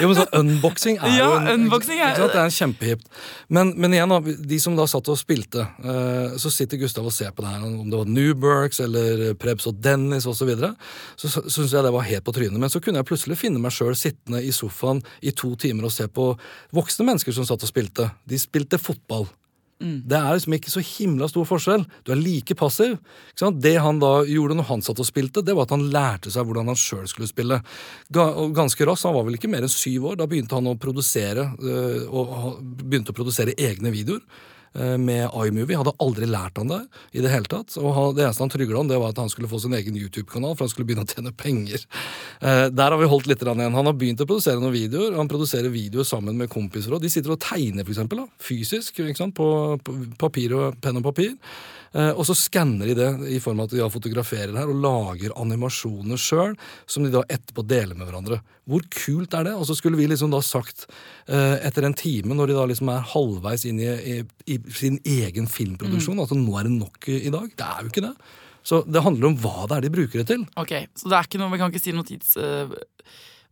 [0.00, 2.18] Jo, men så Unboxing er Ja, jo en, unboxing er-?
[2.18, 3.06] Det er en kjempehipt.
[3.54, 4.14] Men, men igjen,
[4.50, 7.64] de som da satt og spilte, eh, så sitter Gustav og ser på det her,
[7.66, 10.38] om det var Newbergs eller Prebz og Dennis osv.
[10.38, 10.72] Så, videre,
[11.18, 12.60] så så syns jeg det var helt på trynet.
[12.62, 15.94] Men så kunne jeg plutselig finne meg sjøl sittende i sofaen i to timer og
[15.94, 16.30] se på
[16.74, 18.10] voksne mennesker som satt og spilte.
[18.28, 19.26] De spilte fotball.
[19.78, 21.84] Det er liksom ikke så himla stor forskjell.
[22.02, 22.96] Du er like passiv.
[23.62, 26.48] Det han da gjorde når han satt og spilte, det var at han lærte seg
[26.48, 27.60] hvordan han sjøl skulle spille.
[28.10, 31.50] Ganske raskt, han var vel ikke mer enn syv år, da begynte han å produsere
[31.62, 34.24] øh, og begynte å produsere egne videoer.
[34.74, 35.78] Øh, Med iMovie.
[35.78, 36.80] Hadde aldri lært han det
[37.12, 37.76] i det hele tatt.
[37.80, 40.56] Og det eneste han trygla om, det var at han skulle få sin egen YouTube-kanal,
[40.56, 41.86] for han skulle begynne å tjene penger.
[42.40, 43.64] Eh, der har vi holdt litt igjen.
[43.78, 45.16] Han har begynt å produsere noen videoer.
[45.18, 46.92] Han produserer videoer sammen med kompiser.
[46.92, 47.02] òg.
[47.02, 49.02] de sitter og tegner, for eksempel, da, fysisk?
[49.34, 51.34] På, på papir og penn og papir.
[51.94, 54.80] Eh, og så skanner de det i form av at de da fotograferer her og
[54.84, 58.40] lager animasjoner sjøl, som de da etterpå deler med hverandre.
[58.68, 59.54] Hvor kult er det?
[59.56, 60.86] Og så skulle vi liksom da sagt,
[61.28, 64.18] eh, etter en time, når de da liksom er halvveis inn i, i,
[64.52, 67.48] i sin egen filmproduksjon, at nå er det nok i dag.
[67.56, 68.14] Det er jo ikke det.
[68.68, 70.44] Så det handler om hva det er de bruker det til.
[70.60, 72.36] Ok, Så det er ikke noe, vi kan ikke si noe tids...
[72.36, 72.76] øh,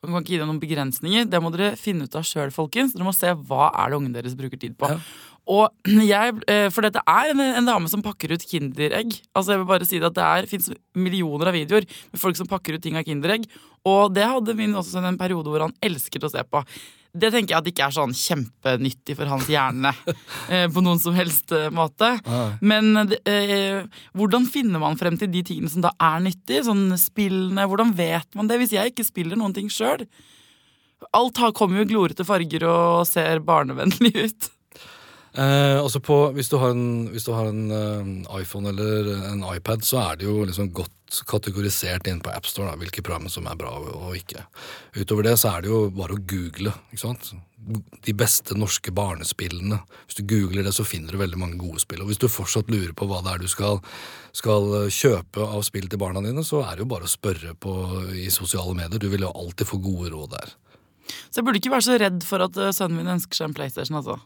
[0.04, 1.24] vi kan ikke gi deg noen begrensninger.
[1.32, 2.92] Det må dere finne ut av sjøl, folkens.
[2.94, 4.90] Dere må se hva er det ungen deres bruker tid på.
[4.92, 5.00] Ja.
[5.46, 5.70] Og
[6.12, 9.14] jeg, eh, For dette er en, en dame som pakker ut Kinderegg.
[9.36, 12.38] Altså jeg vil bare si det at Det er, finnes millioner av videoer med folk
[12.38, 13.48] som pakker ut ting av Kinderegg.
[13.86, 16.62] Og det hadde min også en periode hvor han elsket å se på.
[17.16, 19.92] Det tenker jeg at ikke er sånn kjempenyttig for hans hjerne
[20.52, 22.10] eh, på noen som helst eh, måte.
[22.60, 26.66] Men eh, hvordan finner man frem til de tingene som da er nyttige?
[26.66, 30.04] Sånn spillene, hvordan vet man det hvis jeg ikke spiller noen ting sjøl?
[31.16, 34.50] Alt har, kommer jo i glorete farger og ser barnevennlig ut.
[35.36, 39.84] Eh, altså på, hvis du har en, du har en uh, iPhone eller en iPad,
[39.84, 40.92] så er det jo liksom godt
[41.28, 44.46] kategorisert inn på AppStore hvilke programmer som er bra og, ikke.
[44.96, 46.72] Utover det så er det jo bare å google.
[46.88, 47.34] ikke sant?
[48.06, 49.82] De beste norske barnespillene.
[50.06, 52.00] Hvis du googler det, så finner du veldig mange gode spill.
[52.02, 53.82] Og hvis du fortsatt lurer på hva det er du skal,
[54.36, 57.74] skal kjøpe av spill til barna dine, så er det jo bare å spørre på,
[58.16, 59.02] i sosiale medier.
[59.02, 60.56] Du vil jo alltid få gode råd der.
[61.28, 63.58] Så jeg burde ikke være så redd for at eh, sønnen min ønsker seg en
[63.58, 64.00] PlayStation.
[64.00, 64.16] altså.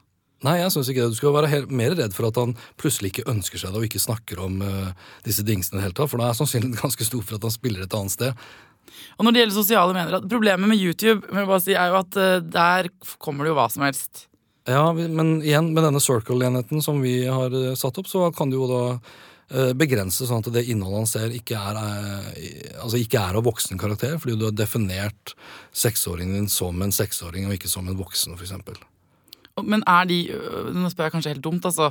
[0.47, 1.13] Nei, jeg synes ikke det.
[1.13, 3.87] Du skal være helt, mer redd for at han plutselig ikke ønsker seg det og
[3.91, 7.09] ikke snakker om uh, disse dingsene i det hele tatt, for da er sannsynligheten ganske
[7.09, 8.45] stor for at han spiller et annet sted.
[9.21, 12.39] Og når det gjelder sosiale medier, Problemet med YouTube bare si, er jo at uh,
[12.41, 12.89] der
[13.21, 14.25] kommer det jo hva som helst.
[14.69, 18.59] Ja, men igjen, med denne circle-enheten som vi har eh, satt opp, så kan du
[18.61, 18.85] jo da
[19.75, 21.81] begrense sånn at det innholdet han ser, ikke er,
[22.79, 25.33] altså ikke er av voksen karakter, fordi du har definert
[25.75, 28.37] seksåringen din som en seksåring og ikke som en voksen.
[28.37, 28.90] Og-
[29.67, 31.91] Men er de øh, Nå spør jeg kanskje helt dumt, altså.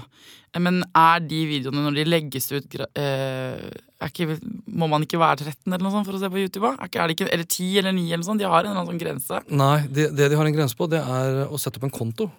[0.57, 5.73] Men er de videoene når de legges ut er ikke, Må man ikke være 13
[5.73, 6.71] eller noe sånt for å se på YouTube?
[6.71, 8.41] Er ikke, er det ikke, eller 10 eller 9 eller noe sånt?
[8.41, 9.41] De har en eller annen sånn grense.
[9.51, 12.29] Nei, det, det de har en grense på, det er å sette opp en konto.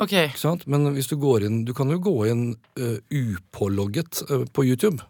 [0.00, 0.66] Ok, Ikke sant?
[0.70, 2.44] Men hvis du går inn Du kan jo gå inn
[2.80, 5.04] uh, upålogget uh, på YouTube.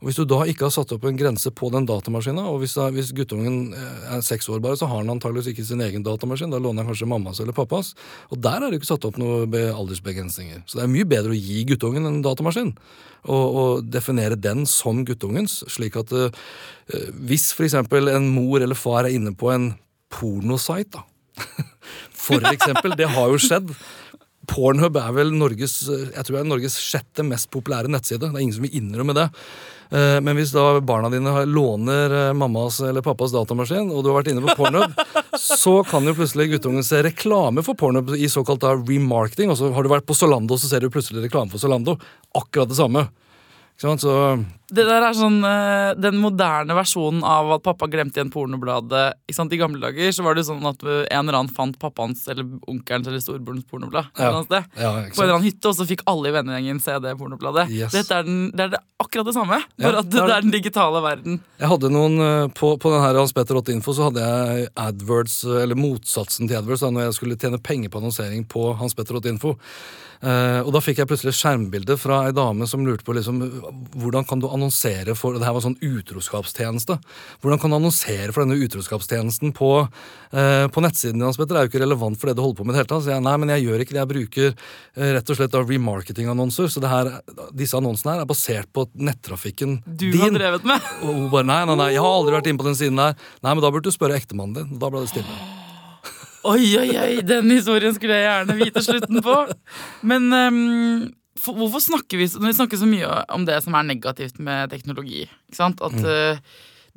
[0.00, 2.78] Og Hvis du da ikke har satt opp en grense på den datamaskinen, og hvis,
[2.96, 6.48] hvis guttungen eh, er seks år bare, så har han antageligvis ikke sin egen datamaskin,
[6.52, 7.92] da låner han kanskje mammas eller pappas.
[8.32, 10.64] Og der er det ikke satt opp noen aldersbegrensninger.
[10.64, 12.72] Så det er mye bedre å gi guttungen en datamaskin,
[13.28, 16.32] og, og definere den som guttungens, slik at eh,
[17.20, 19.74] hvis eksempel en mor eller far er inne på en
[20.10, 21.04] pornosite, da,
[22.24, 23.76] for eksempel, det har jo skjedd.
[24.50, 28.24] Pornhub er vel Norges jeg tror det er Norges sjette mest populære nettside.
[28.26, 29.28] Det er ingen som vil innrømme det.
[29.90, 34.20] Eh, Men hvis da barna dine låner eh, mammas eller pappas datamaskin, og du har
[34.20, 34.94] vært inne på Pornhub,
[35.62, 39.50] så kan jo plutselig guttungen se reklame for Pornhub i såkalt da remarketing.
[39.50, 41.98] Og så har du vært på Zalando, så ser du plutselig reklame for Zalando.
[42.38, 43.08] Akkurat det samme.
[43.74, 44.04] Ikke sant?
[44.06, 44.14] Så
[44.70, 49.06] Det der er sånn uh, den moderne versjonen av at pappa glemte igjen pornobladet.
[49.30, 53.08] I gamle dager så var det sånn at en eller annen fant pappaens eller onkelens
[53.10, 54.10] eller storebrorens pornoblad.
[54.18, 54.30] Ja.
[54.40, 57.66] ja, På en eller annen hytte, og så fikk alle i vennegjengen se det pornobladet.
[57.72, 57.94] Yes.
[57.94, 60.54] Dette er, den, det er det akkurat det samme, bare at det det, er den
[60.54, 61.40] digitale verden.
[61.60, 64.68] Jeg hadde noen eh, På, på den her Hans Petter 8 Info så hadde jeg
[64.84, 68.70] AdWords, eh, eller motsatsen til AdWords, da når jeg skulle tjene penger på annonsering på
[68.80, 69.56] Hans Petter 8 Info.
[70.20, 73.38] Uh, og da fikk jeg plutselig skjermbilde fra ei dame som lurte på liksom,
[73.96, 74.59] hvordan kan du annonsere
[75.16, 76.98] for Det her var sånn utroskapstjeneste.
[77.40, 79.88] Hvordan kan du annonsere for denne utroskapstjenesten på,
[80.32, 81.32] eh, på nettsiden din?
[81.32, 81.54] Petter?
[81.54, 82.74] Det er jo ikke relevant for det du holder på med.
[82.74, 83.04] det hele tatt.
[83.06, 84.02] Så jeg, nei, men jeg gjør ikke det.
[84.04, 86.68] Jeg bruker eh, rett og slett remarketing-annonser.
[86.68, 87.10] Så det her,
[87.56, 90.20] disse annonsene her er basert på nettrafikken Du din.
[90.20, 90.80] har drevet med.
[91.06, 93.16] Og hun bare nei, nei, nei, jeg har aldri vært inne på den siden der.
[93.40, 94.78] Nei, men da burde du spørre ektemannen din.
[94.78, 95.40] Da ble det stille.
[96.40, 99.34] Oi, oi, oi, den historien skulle jeg gjerne vite slutten på.
[100.08, 101.02] Men ehm,
[101.40, 105.24] for, hvorfor snakker vi, vi snakker så mye om det som er negativt med teknologi?
[105.24, 105.80] Ikke sant?
[105.84, 106.42] At eh,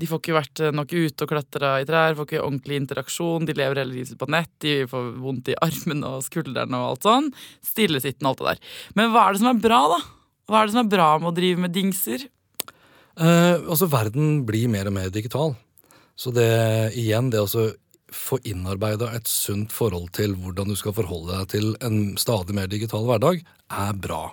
[0.01, 3.55] de får ikke vært nok ute og klatra i trær, får ikke ordentlig interaksjon, de
[3.57, 7.07] lever hele livet sitt på nett, de får vondt i armene og skuldrene og alt
[7.07, 7.29] sånn.
[7.65, 8.79] Stillesittende og alt det der.
[8.99, 9.99] Men hva er det som er bra, da?
[10.49, 12.25] Hva er det som er bra med å drive med dingser?
[13.13, 15.53] Eh, altså, verden blir mer og mer digital.
[16.19, 16.49] Så det
[16.99, 17.49] igjen, det å
[18.13, 22.67] få innarbeida et sunt forhold til hvordan du skal forholde deg til en stadig mer
[22.71, 24.23] digital hverdag, er bra.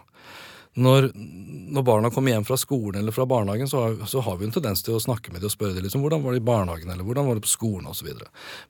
[0.81, 1.09] Når,
[1.75, 4.53] når barna kommer hjem fra skolen eller fra barnehagen, så har, så har vi en
[4.55, 6.93] tendens til å snakke med dem og spørre dem liksom, hvordan var det i barnehagen
[6.95, 8.12] eller hvordan var det på skolen osv.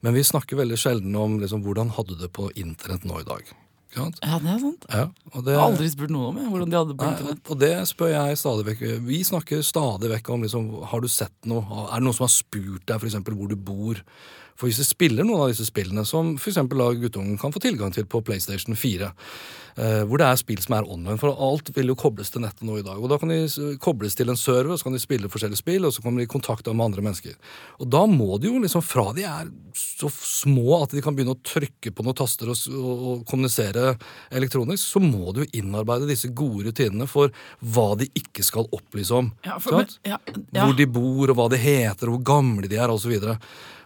[0.00, 3.28] Men vi snakker veldig sjelden om liksom, hvordan hadde du det på internett nå i
[3.28, 3.52] dag.
[3.90, 4.84] Ja, det er sant.
[4.88, 7.40] Ja, det, Jeg har aldri spurt noen om jeg, hvordan de hadde det på internett.
[7.50, 8.84] og- det spør jeg stadig vekk.
[9.06, 12.32] Vi snakker stadig vekk om liksom, har du sett noe, er det noen som har
[12.32, 13.98] spurt deg eksempel, hvor du bor?
[14.60, 18.04] For hvis du spiller noen av disse spillene, som da guttungen kan få tilgang til
[18.04, 19.08] på PlayStation 4,
[19.80, 22.66] eh, hvor det er spill som er online, for alt vil jo kobles til nettet
[22.68, 23.00] nå i dag.
[23.00, 25.88] Og da kan de kobles til en server, og så kan de spille forskjellige spill,
[25.88, 27.38] og så kommer de i kontakt med andre mennesker.
[27.80, 29.48] Og da må de jo liksom, fra de er
[29.80, 33.94] så små at de kan begynne å trykke på noen taster og, og, kommunisere
[34.28, 37.32] elektronisk, så må du jo innarbeide disse gode rutinene for
[37.64, 39.32] hva de ikke skal opplyse om.
[39.48, 40.20] Ja, for, men, ja,
[40.52, 40.66] ja.
[40.66, 43.16] Hvor de bor, og hva de heter, og hvor gamle de er, osv.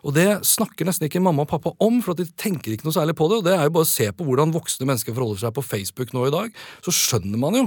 [0.05, 3.17] Og det snakker nesten ikke mamma og pappa om, for de tenker ikke noe særlig
[3.17, 3.39] på det.
[3.41, 6.13] Og det er jo bare å se på hvordan voksne mennesker forholder seg på Facebook
[6.15, 7.65] nå i dag, så skjønner man jo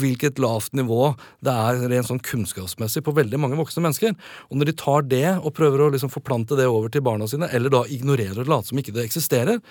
[0.00, 1.14] hvilket lavt nivå
[1.46, 4.16] det er rent sånn kunnskapsmessig på veldig mange voksne mennesker.
[4.50, 7.48] Og når de tar det og prøver å liksom forplante det over til barna sine,
[7.56, 9.62] eller da ignorerer og later som ikke det eksisterer,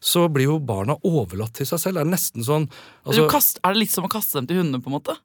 [0.00, 1.98] så blir jo barna overlatt til seg selv.
[1.98, 2.68] Det er nesten sånn
[3.04, 5.18] altså, er det litt som å kaste dem til hundene, på en måte?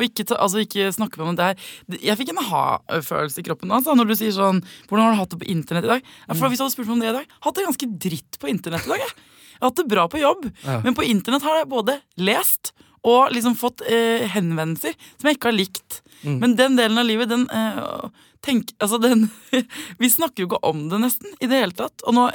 [0.00, 1.64] Og ikke, ta, altså ikke snakke med om det her.
[2.00, 5.34] Jeg fikk en ha-følelse i kroppen altså, når du sier sånn Hvordan har du hatt
[5.34, 6.06] det på internett i dag?
[6.24, 8.38] Ja, for Hvis du hadde spurt meg om det i dag, hatt det ganske dritt
[8.40, 9.02] på internett i dag.
[9.04, 9.12] Jeg,
[9.52, 10.78] jeg har hatt det bra på jobb, Ja.
[10.86, 12.72] men på internett har jeg både lest
[13.04, 16.00] og liksom fått eh, henvendelser som jeg ikke har likt.
[16.24, 16.34] Mm.
[16.42, 18.08] Men den delen av livet, den eh,
[18.44, 19.28] tenk, altså den,
[20.00, 22.04] Vi snakker jo ikke om det nesten i det hele tatt.
[22.04, 22.26] Og nå,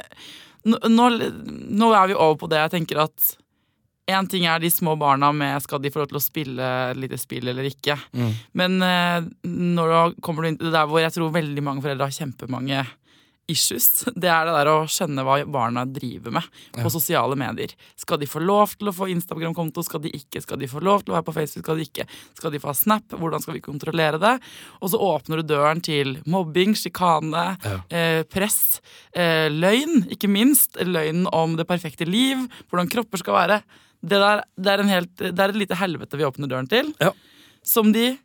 [0.66, 1.06] nå,
[1.70, 3.34] nå er vi over på det jeg tenker at
[4.06, 6.96] Én ting er de små barna med skal de få lov til å spille et
[7.02, 7.96] lite spill eller ikke.
[8.14, 8.28] Mm.
[8.54, 11.82] Men eh, når du kommer du inn til det der hvor jeg tror veldig mange
[11.82, 12.84] foreldre har kjempemange
[13.50, 16.90] issues, det er det der å skjønne hva barna driver med på Ja.
[16.90, 17.74] sosiale medier.
[17.98, 20.42] Skal de få lov til å få Instagram-konto, skal de ikke?
[20.42, 22.06] Skal de få lov til å være på Facebook, skal de ikke?
[22.38, 23.06] Skal de få ha Snap?
[23.14, 24.34] Hvordan skal vi kontrollere det?
[24.82, 27.80] Og så åpner du døren til mobbing, sjikane, Ja.
[27.90, 28.80] eh, press,
[29.14, 30.78] eh, løgn, ikke minst.
[30.82, 33.62] Løgnen om det perfekte liv, hvordan kropper skal være.
[34.02, 36.92] Det, der, det, er en helt, det er et lite helvete vi åpner døren til,
[37.02, 37.12] Ja.
[37.64, 38.16] som de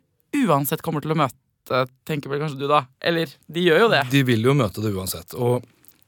[0.46, 2.84] uansett kommer til å møte, tenker vel kanskje du da.
[3.00, 4.02] Eller de gjør jo det.
[4.12, 5.34] De vil jo møte det uansett.
[5.34, 5.62] Og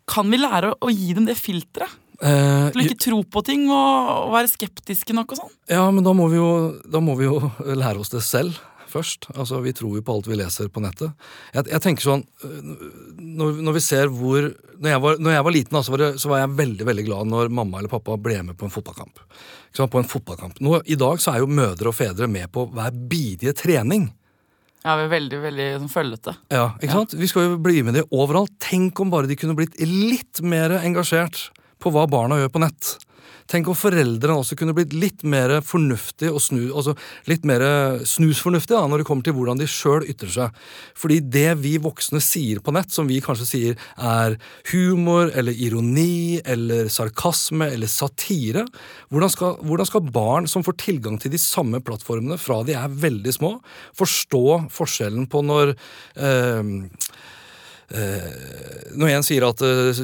[0.07, 1.88] Kan vi lære å, gi dem det filteret?
[2.20, 5.53] eh, Til å ikke tro på ting og, og være skeptiske nok og sånn?
[5.72, 6.50] Ja, men da må vi jo,
[6.87, 7.38] da må vi jo
[7.83, 8.59] lære oss det selv
[8.95, 9.29] først.
[9.35, 11.13] Altså, Vi tror jo på alt vi leser på nettet.
[11.55, 12.73] Jeg, jeg tenker sånn øh,
[13.19, 16.05] når, når vi ser hvor Når jeg var, når jeg var liten, altså, så, var
[16.05, 18.75] det, så var jeg veldig veldig glad når mamma eller pappa ble med på en
[18.75, 19.23] fotballkamp.
[19.75, 20.61] På en fotballkamp.
[20.63, 24.09] Nå, I dag så er jo mødre og fedre med på hver bidige trening.
[24.85, 26.35] Ja, vi er veldig, veldig sånn følgete.
[26.53, 27.15] Ja, ikke sant?
[27.17, 28.53] Vi skal jo bli med dem overalt.
[28.61, 31.47] Tenk om bare de kunne blitt litt mer engasjert
[31.81, 32.91] på hva barna gjør på nett.
[33.51, 36.95] Tenk om foreldrene også kunne blitt litt mer fornuftige og snu, altså
[37.29, 37.65] litt mer
[38.09, 40.63] snusfornuftige da, når det kommer til hvordan de sjøl ytrer seg.
[40.97, 44.39] Fordi det vi voksne sier på nett, som vi kanskje sier er
[44.73, 48.65] humor eller ironi eller sarkasme eller satire,
[49.13, 52.99] hvordan skal, hvordan skal barn som får tilgang til de samme plattformene fra de er
[53.05, 53.55] veldig små,
[53.99, 55.75] forstå forskjellen på når
[56.17, 56.75] eh,
[57.92, 60.03] når en sier at eh,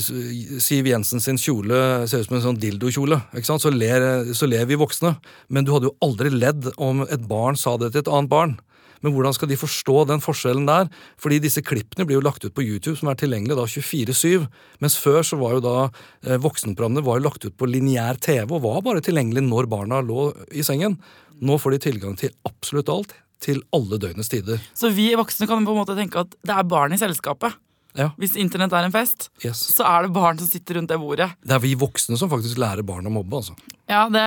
[0.63, 3.21] Siv Jensen sin kjole ser ut som en sånn dildokjole?
[3.47, 5.15] Så, ler, så ler vi voksne.
[5.49, 8.59] Men du hadde jo aldri ledd om et barn sa det til et annet barn.
[9.01, 10.91] Men hvordan skal de forstå den forskjellen der?
[11.21, 14.45] Fordi disse klippene blir jo lagt ut på YouTube, som er tilgjengelig da 24-7.
[14.85, 18.45] Mens før så var jo da eh, voksenprogrammene var jo lagt ut på lineær TV
[18.45, 20.99] og var bare tilgjengelig når barna lå i sengen.
[21.41, 23.17] Nå får de tilgang til absolutt alt.
[23.41, 24.61] Til alle døgnets tider.
[24.77, 27.57] Så vi voksne kan på en måte tenke at det er barn i selskapet.
[27.99, 29.61] Ja, Hvis internett er en fest, yes.
[29.75, 31.31] så er det barn som sitter rundt det bordet.
[31.43, 33.57] Det er vi voksne som faktisk lærer barn å mobbe, altså.
[33.91, 34.27] Ja, det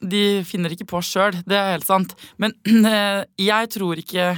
[0.00, 2.14] De finner ikke på sjøl, det er helt sant.
[2.40, 2.56] Men
[3.50, 4.34] jeg tror ikke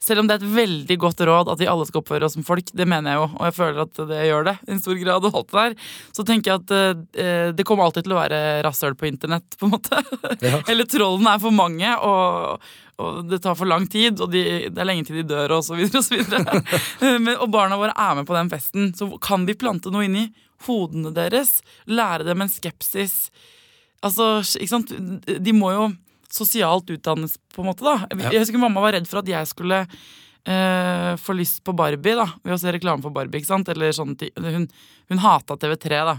[0.00, 2.44] selv om det er et veldig godt råd at vi alle skal oppføre oss som
[2.46, 5.00] folk, det mener jeg jo, og jeg føler at det gjør det i en stor
[5.02, 6.72] grad, og alt det der, så tenker jeg at
[7.20, 10.00] eh, det kommer alltid til å være rasshøl på internett, på en måte.
[10.40, 10.62] Ja.
[10.72, 14.82] Eller trollene er for mange, og, og det tar for lang tid, og de, det
[14.82, 16.60] er lenge til de dør, og så videre og så videre.
[17.24, 20.28] Men, og barna våre er med på den festen, så kan vi plante noe inni
[20.66, 21.58] hodene deres?
[21.88, 23.30] Lære dem en skepsis?
[24.04, 24.94] Altså, ikke sant?
[25.26, 25.90] De må jo
[26.30, 27.84] sosialt utdannes, på en måte.
[27.84, 29.84] da Jeg husker Mamma var redd for at jeg skulle
[30.44, 33.40] eh, får lyst på Barbie da ved å se reklame for Barbie.
[33.40, 33.68] ikke sant?
[33.72, 34.32] Eller sånne ting.
[34.40, 34.68] Hun,
[35.12, 36.16] hun hata TV3 da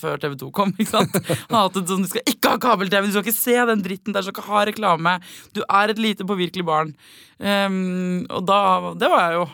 [0.00, 0.74] før TV2 kom.
[0.78, 1.18] ikke sant?
[1.52, 4.30] Hatet sånn, Du skal ikke ha kabel-TV, du skal ikke se den dritten der, du
[4.30, 5.16] skal ikke ha reklame.
[5.56, 6.94] Du er et lite påvirkelig barn.
[7.38, 8.60] Um, og da
[8.98, 9.48] Det var jeg jo.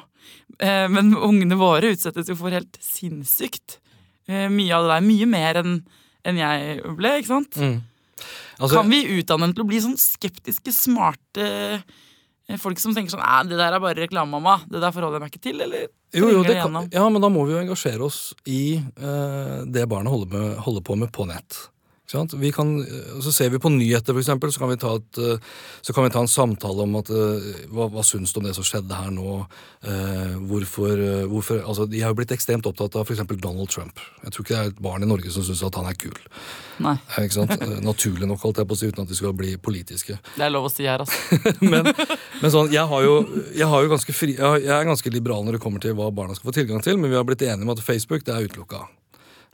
[0.61, 3.79] Uh, men ungene våre utsettes jo for helt sinnssykt
[4.29, 5.09] uh, mye av det der.
[5.09, 5.81] Mye mer enn
[6.27, 7.57] enn jeg ble, ikke sant?
[7.57, 7.79] Mm.
[8.61, 11.85] Altså, Kan vi utdanne dem til å bli sånn skeptiske, smarte eh,
[12.59, 14.59] folk som tenker sånn det der er bare reklame, mamma.
[14.67, 15.89] Det der forholder jeg meg ikke til, eller?
[16.17, 20.11] jo, jo, kan, ja, men da må vi jo engasjere oss i eh, det barnet
[20.11, 21.61] holder, med, holder på med på nett.
[22.11, 25.39] Kan, eh, så ser vi på nyheter, eksempel, så kan vi ta, et, eh,
[25.83, 28.55] så kan vi ta en samtale om at eh, hva, hva syns du om det
[28.57, 29.47] som skjedde her nå?
[29.87, 30.99] Eh, hvorfor,
[31.31, 33.23] hvorfor altså, De har jo blitt ekstremt opptatt av f.eks.
[33.41, 34.03] Donald Trump.
[34.25, 36.17] Jeg tror ikke det er et barn i Norge som syns at han er kul.
[36.81, 37.57] Nei, Eh, Ikke sant?
[37.85, 40.19] Naturlig nok, holdt jeg på å si, uten at de skal bli politiske.
[40.37, 41.41] det er lov å si her, altså.
[41.73, 41.85] men,
[42.43, 43.17] men sånn, jeg, har jo,
[43.55, 45.95] jeg, har jo ganske fri, jeg, har- jeg er ganske liberal når det kommer til
[45.99, 48.35] hva barna skal få tilgang til, men vi har blitt enige om at Facebook det
[48.35, 48.85] er utelukka.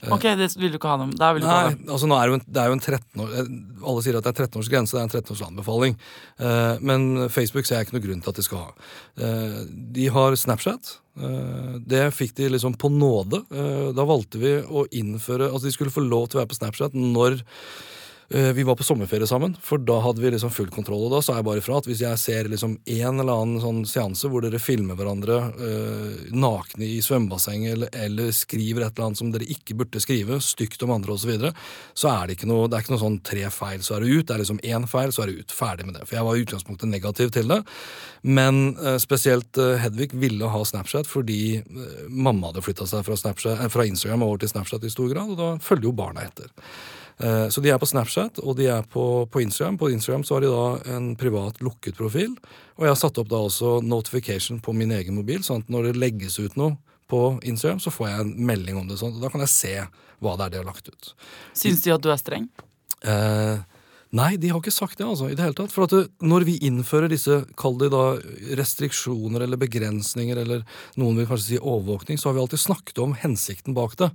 [0.04, 2.60] Ok, det vil du ikke ha ikke ha Nei, altså nå er det, en, det
[2.60, 3.48] er jo en 13 år eh,
[3.80, 5.96] Alle sier at det er 13 års grense, det er en 13 års anbefaling.
[6.36, 8.86] Eh, men Facebook ser jeg ikke noe grunn til at de skal ha.
[9.16, 9.58] Eh,
[9.96, 10.92] de har Snapchat.
[11.16, 13.40] Eh, det fikk de liksom på nåde.
[13.48, 16.58] Eh, da valgte vi å innføre Altså de skulle få lov til å være på
[16.60, 17.95] Snapchat når eh,
[18.28, 21.04] vi var på sommerferie sammen, for da hadde vi liksom full kontroll.
[21.06, 23.84] Og da sa jeg bare ifra at hvis jeg ser liksom en eller annen sånn
[23.86, 29.20] seanse hvor dere filmer hverandre øh, nakne i svømmebassenget, eller, eller skriver et eller annet
[29.20, 31.52] som dere ikke burde skrive, stygt om andre osv., så, videre,
[31.94, 34.12] så er det ikke noe det er ikke noe sånn tre feil, så er det
[34.12, 34.26] ut.
[34.26, 35.54] Det er liksom én feil, så er det ut.
[35.56, 36.04] Ferdig med det.
[36.06, 37.60] For jeg var i utgangspunktet negativ til det.
[38.26, 43.18] Men øh, spesielt øh, Hedvig ville ha Snapchat fordi eh, mamma hadde flytta seg fra,
[43.18, 46.26] Snapchat, eh, fra Instagram over til Snapchat i stor grad, og da følger jo barna
[46.26, 46.50] etter.
[47.18, 49.78] Eh, Så de er på Snapchat, og de er på, på Instagram.
[49.80, 52.34] På Instagram så har de da en privat lukket profil.
[52.76, 55.90] Og jeg har satt opp da også notification på min egen mobil, sånn at når
[55.90, 56.76] det legges ut noe
[57.08, 58.98] på Instagram, så får jeg en melding om det.
[58.98, 59.74] sånn, og Da kan jeg se
[60.20, 61.14] hva det er de har lagt ut.
[61.54, 62.48] Syns de at du er streng?
[63.06, 63.58] Eh,
[64.16, 65.72] nei, de har ikke sagt det, altså, i det hele tatt.
[65.72, 68.16] For at det, når vi innfører disse, kall det da
[68.58, 70.64] restriksjoner eller begrensninger, eller
[70.96, 74.10] noen vil kanskje si overvåkning, så har vi alltid snakket om hensikten bak det.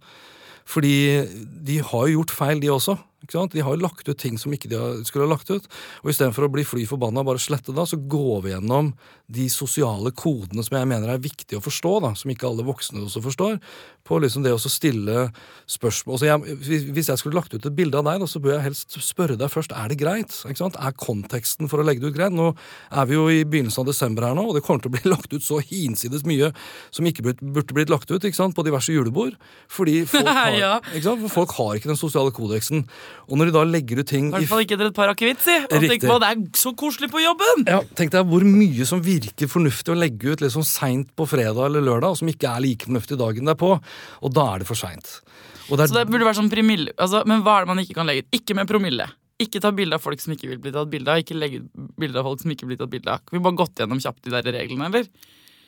[0.65, 1.25] Fordi
[1.67, 2.95] de har jo gjort feil, de også.
[3.29, 5.67] De har jo lagt ut ting som ikke de skulle ha lagt ut.
[6.01, 8.93] Og istedenfor å bli fly forbanna og bare slette da, så går vi gjennom
[9.31, 13.03] de sosiale kodene som jeg mener er viktig å forstå, da, som ikke alle voksne
[13.05, 13.59] også forstår,
[14.03, 15.27] på liksom det å stille
[15.69, 16.19] spørsmål.
[16.25, 18.97] Jeg, hvis- jeg skulle lagt ut et bilde av deg, da, så bør jeg helst
[18.99, 20.33] spørre deg først er det greit.
[20.49, 22.33] Er konteksten for å legge det ut greit?
[22.33, 22.55] Nå
[22.91, 25.09] er vi jo i begynnelsen av desember her nå, og det kommer til å bli
[25.13, 26.51] lagt ut så hinsides mye
[26.91, 29.37] som ikke burde, blitt lagt ut på diverse julebord.
[29.69, 32.87] Fordi folk har, folk har ikke den sosiale kodeksen.
[33.29, 35.39] Og når de da legger ut ting I hvert fall ikke etter et par akevitt,
[35.43, 35.55] si.
[35.69, 37.65] Og tenk på det er så koselig på jobben!
[37.67, 41.65] ja, Tenk deg hvor mye som virker fornuftig å legge ut liksom seint på fredag
[41.69, 43.73] eller lørdag, og som ikke er like fornuftig dagen derpå.
[44.21, 45.21] Og da er det for seint.
[45.69, 46.91] Og er- Så det burde vært sånn promille.
[46.97, 48.31] Altså, men hva er det man ikke kan legge ut?
[48.41, 49.07] Ikke med promille.
[49.41, 51.17] Ikke ta bilde av folk som ikke vil bli tatt bilde av.
[51.23, 53.23] Ikke legge ut bilde av folk som ikke blir tatt bilde av.
[53.25, 55.07] Kan vi bare gått gjennom kjapt de der reglene, eller?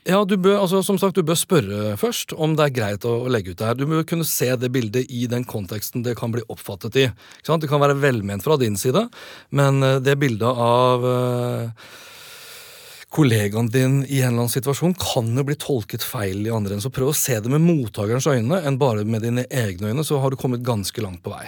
[0.04, 3.14] Ja, du bør, altså, som sagt, du bør spørre først om det er greit å,
[3.24, 3.78] å legge ut det her.
[3.80, 7.06] Du bør kunne se det bildet i den konteksten det kan bli oppfattet i.
[7.48, 9.06] Det kan være velment fra din side,
[9.56, 11.88] men eh, det bildet av eh,
[13.16, 16.84] kollegaen din i en eller annen situasjon kan jo bli tolket feil i andre enden.
[16.84, 20.20] Så prøv å se det med mottakerens øyne enn bare med dine egne øyne, så
[20.20, 21.48] har du kommet ganske langt på vei.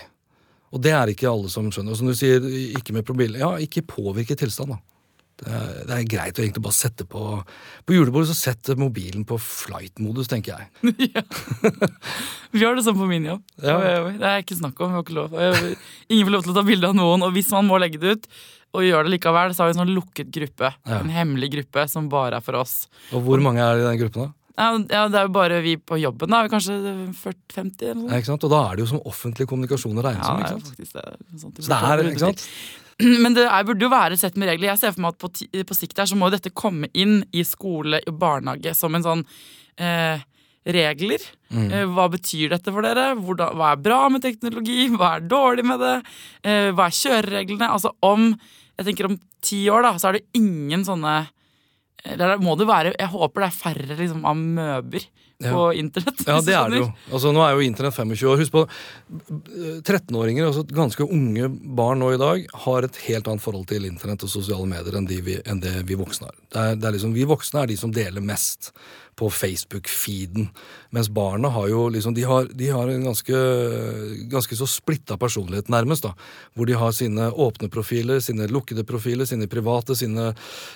[0.72, 1.92] Og det er ikke alle som skjønner.
[1.92, 2.44] Og som du sier,
[2.80, 3.40] ikke med promille.
[3.42, 4.95] Ja, ikke påvirke tilstand, da.
[5.36, 7.22] Det er, det er greit å egentlig bare sette på
[7.84, 10.94] På julebordet så sett mobilen på flight-modus, tenker jeg.
[11.16, 11.24] ja.
[12.56, 13.44] Vi har det sånn på min jobb.
[13.60, 13.76] Ja.
[14.16, 14.94] Det er ikke snakk om.
[14.94, 15.36] Vi har ikke lov.
[16.08, 17.26] Ingen får lov til å ta bilde av noen.
[17.28, 18.30] Og hvis man må legge det ut,
[18.76, 20.72] og gjør det likevel, så har vi en sånn lukket gruppe.
[20.88, 21.02] Ja.
[21.02, 22.86] En hemmelig gruppe som bare er for oss.
[23.16, 24.34] Og hvor mange er det i den gruppen, da?
[24.56, 24.70] Ja,
[25.12, 26.32] Det er jo bare vi på jobben.
[26.32, 26.78] da Kanskje
[27.12, 28.12] 40-50 eller noe.
[28.14, 28.46] Ja, ikke sant?
[28.48, 30.40] Og da er det jo som offentlig kommunikasjon å regne som.
[30.40, 30.72] det er sant?
[30.80, 31.40] det.
[31.42, 32.46] Sånn, Så det er, ikke sant?
[33.24, 34.72] Men det er, burde jo være sett med regler.
[34.74, 37.20] Jeg ser for meg at på, på sikt her så må jo dette komme inn
[37.36, 39.26] i skole og barnehage som en sånn
[39.82, 40.24] eh,
[40.66, 41.24] regler.
[41.54, 41.68] Mm.
[41.68, 43.12] Eh, hva betyr dette for dere?
[43.20, 44.88] Hvordan, hva er bra med teknologi?
[44.96, 45.96] Hva er dårlig med det?
[46.48, 47.70] Eh, hva er kjørereglene?
[47.70, 48.32] Altså om
[48.76, 51.14] jeg tenker om ti år da, så er det ingen sånne
[52.12, 55.06] Eller må det være Jeg håper det er færre liksom, amøber
[55.44, 56.24] på internett.
[56.28, 56.90] Ja, det er det jo.
[57.12, 58.42] Altså, nå er jo internett 25 år.
[58.42, 63.44] Husk på, eh, 13-åringer, altså ganske unge barn nå i dag, har et helt annet
[63.44, 66.38] forhold til internett og sosiale medier enn, de vi, enn det vi voksne har.
[66.48, 68.72] Det er, det er liksom, vi voksne er de som deler mest
[69.16, 70.50] på Facebook-feeden,
[70.92, 73.38] mens barna har jo liksom De har, de har en ganske,
[74.32, 76.12] ganske så splitta personlighet, nærmest, da.
[76.54, 80.34] Hvor de har sine åpne profiler, sine lukkede profiler, sine private, sine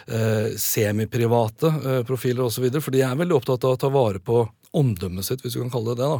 [0.07, 2.70] eh, semiprivate eh, profiler osv.
[2.80, 4.45] For de er veldig opptatt av å ta vare på
[4.78, 6.11] omdømmet sitt, hvis du kan kalle det det.
[6.13, 6.20] da.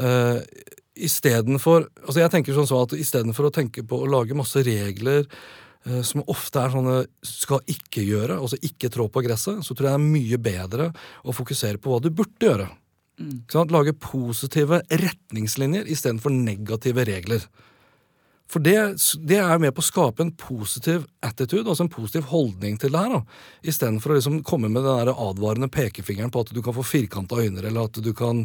[0.00, 4.60] Uh, istedenfor altså jeg tenker sånn så at Istedenfor å tenke på å lage masse
[4.66, 9.74] regler uh, som ofte er sånne skal ikke gjøre, altså ikke trå på gresset, så
[9.74, 10.90] tror jeg det er mye bedre
[11.24, 12.68] å fokusere på hva du burde gjøre.
[13.52, 13.72] Sant?
[13.74, 17.44] Lage positive retningslinjer istedenfor negative regler.
[18.50, 18.74] For det,
[19.30, 23.02] det er med på å skape en positiv attitude, altså en positiv holdning til det
[23.04, 23.20] her.
[23.62, 27.38] Istedenfor å liksom komme med den der advarende pekefingeren på at du kan få firkanta
[27.38, 28.42] øyne, eller at du kan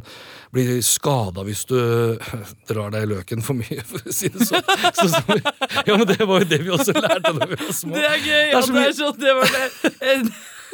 [0.53, 1.79] bli skada hvis du
[2.69, 4.73] drar deg i løken for mye, for å si det sånn.
[4.95, 5.39] Så, så,
[5.87, 7.95] ja, men det var jo det vi også lærte da vi var små.
[7.97, 8.43] Det er gøy!
[8.53, 10.21] Ja, det er sånn, det var det.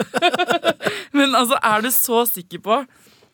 [1.17, 2.77] Men altså, er du så sikker på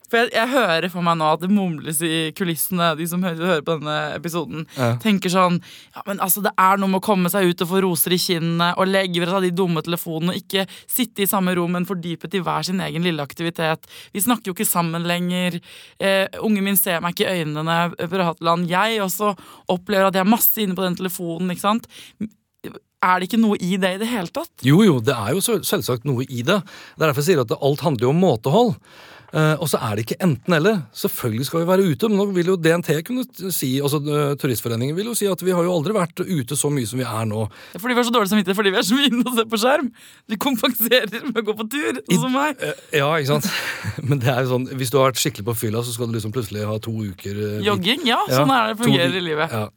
[0.07, 3.43] For jeg, jeg hører for meg nå at det mumles i kulissene, de som hører,
[3.51, 4.67] hører på denne episoden.
[4.77, 4.93] Ja.
[5.03, 5.59] Tenker sånn
[5.95, 8.21] Ja, men altså, det er noe med å komme seg ut og få roser i
[8.21, 11.87] kinnene og legge fra seg de dumme telefonene og ikke sitte i samme rom, men
[11.89, 13.87] fordypet i hver sin egen lille aktivitet.
[14.15, 15.59] Vi snakker jo ikke sammen lenger.
[15.99, 18.71] Eh, ungen min ser meg ikke i øynene når jeg prater med.
[18.71, 19.33] Jeg også
[19.73, 21.91] opplever at jeg er masse inne på den telefonen, ikke sant.
[23.05, 24.49] Er det ikke noe i det i det hele tatt?
[24.65, 26.57] Jo, jo, det er jo selvsagt noe i det.
[26.65, 28.73] Det er derfor jeg sier at alt handler jo om måtehold.
[29.35, 30.77] Eh, og så er det ikke enten-eller.
[30.95, 34.95] Selvfølgelig skal vi være ute, men nå vil jo DNT kunne si, altså eh, Turistforeningen
[34.95, 37.27] vil jo si at vi har jo aldri vært ute så mye som vi er
[37.27, 37.43] nå.
[37.75, 39.59] Fordi vi har så dårlig samvittighet fordi vi er så mye inne og ser på
[39.59, 39.89] skjerm.
[40.31, 42.63] Vi kompenserer med å gå på tur, sånn som meg.
[42.63, 43.51] Uh, ja, ikke sant?
[44.07, 46.15] Men det er jo sånn, hvis du har vært skikkelig på fylla, så skal du
[46.15, 48.21] liksom plutselig ha to uker Jogging, ja.
[48.31, 49.51] Ja, Sånn er det to- fungerer i livet.
[49.51, 49.67] Ja.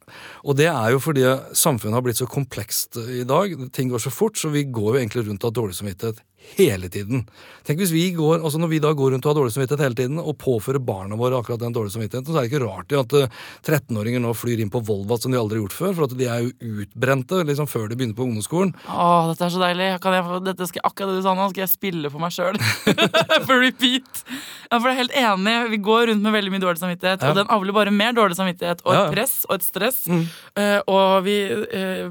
[0.47, 1.27] Og det er jo fordi
[1.57, 3.53] samfunnet har blitt så komplekst i dag.
[3.75, 6.23] Ting går så fort, så vi går jo egentlig rundt har dårlig samvittighet
[6.57, 7.25] hele tiden.
[7.63, 9.95] Tenk hvis vi går, altså Når vi da går rundt og har dårlig samvittighet hele
[9.95, 12.99] tiden, og påfører barna våre akkurat den dårlige samvittigheten, så er det ikke rart jo
[13.03, 13.35] at eh,
[13.67, 16.27] 13-åringer nå flyr inn på Volvat som de aldri har gjort før, for at de
[16.27, 18.73] er jo utbrente liksom før de begynner på ungdomsskolen.
[18.89, 19.89] Åh, dette er så deilig.
[20.03, 22.59] Kan jeg, dette skal, akkurat det du sa nå, skal jeg spille for meg sjøl.
[23.47, 24.23] for repeat.
[24.71, 25.57] Ja, for jeg er helt enig.
[25.77, 27.31] Vi går rundt med veldig mye dårlig samvittighet, Ja.
[27.31, 29.11] og den avler bare mer dårlig samvittighet og et Ja, ja.
[29.13, 30.03] press og et stress.
[30.09, 32.09] Eh, og vi eh,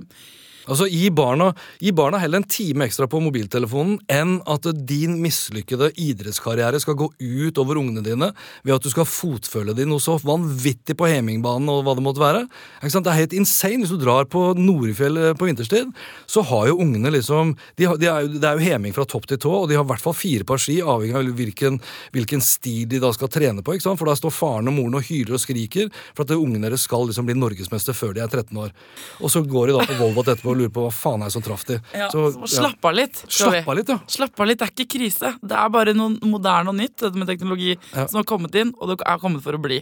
[0.71, 1.51] Altså, gi barna,
[1.83, 7.09] gi barna heller en time ekstra på mobiltelefonen enn at din mislykkede idrettskarriere skal gå
[7.11, 8.31] ut over ungene dine
[8.62, 12.23] ved at du skal fotfølge dem noe så vanvittig på Hemingbanen og hva det måtte
[12.23, 12.45] være.
[12.81, 13.83] Det er helt insane.
[13.83, 15.91] Hvis du drar på Norefjell eh, på vinterstid,
[16.31, 19.27] så har jo ungene liksom de har, de er, Det er jo heming fra topp
[19.31, 21.81] til tå, og de har i hvert fall fire par ski, avhengig av hvilken,
[22.14, 23.75] hvilken stil de da skal trene på.
[23.91, 27.09] For da står faren og moren og hyler og skriker for at ungene deres skal
[27.09, 28.75] liksom bli norgesmester før de er 13 år.
[29.21, 31.45] Og så går de da på Volvat etterpå lurer på hva faen er det som
[31.45, 31.83] traff dem.
[31.97, 33.21] ja, Så, så Slapp av litt.
[33.27, 33.99] Slapp av litt, ja.
[34.07, 35.33] Slapp av litt, det er ikke krise.
[35.43, 38.07] Det er bare noe moderne og nytt dette med teknologi Ja.
[38.07, 39.81] som har kommet inn, og det er kommet for å bli.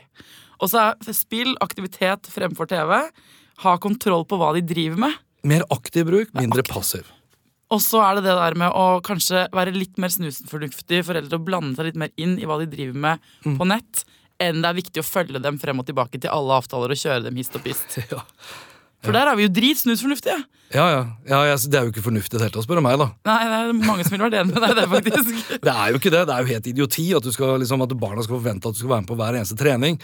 [0.60, 2.96] Og så er spill, aktivitet fremfor TV.
[3.62, 5.14] Ha kontroll på hva de driver med.
[5.46, 7.04] Mer aktiv bruk, mindre passiv.
[7.70, 11.44] Og så er det det der med å kanskje være litt mer snusenfornuftig foreldre og
[11.44, 13.58] blande seg litt mer inn i hva de driver med Mm.
[13.60, 14.04] på nett,
[14.40, 17.24] enn det er viktig å følge dem frem og tilbake til alle avtaler og kjøre
[17.24, 17.98] dem hist og pist.
[18.10, 18.22] Ja.
[19.04, 20.38] For der er vi jo dritsnusfornuftige.
[20.74, 21.02] Ja, ja.
[21.30, 23.06] ja jeg, det er jo ikke fornuftig i det hele tatt, spør du meg, da.
[23.30, 25.30] Nei, det er mange som ville vært enig med deg det, faktisk.
[25.68, 26.24] Det er jo ikke det.
[26.28, 28.80] Det er jo helt idioti at, du skal, liksom, at barna skal forvente at du
[28.82, 30.00] skal være med på hver eneste trening.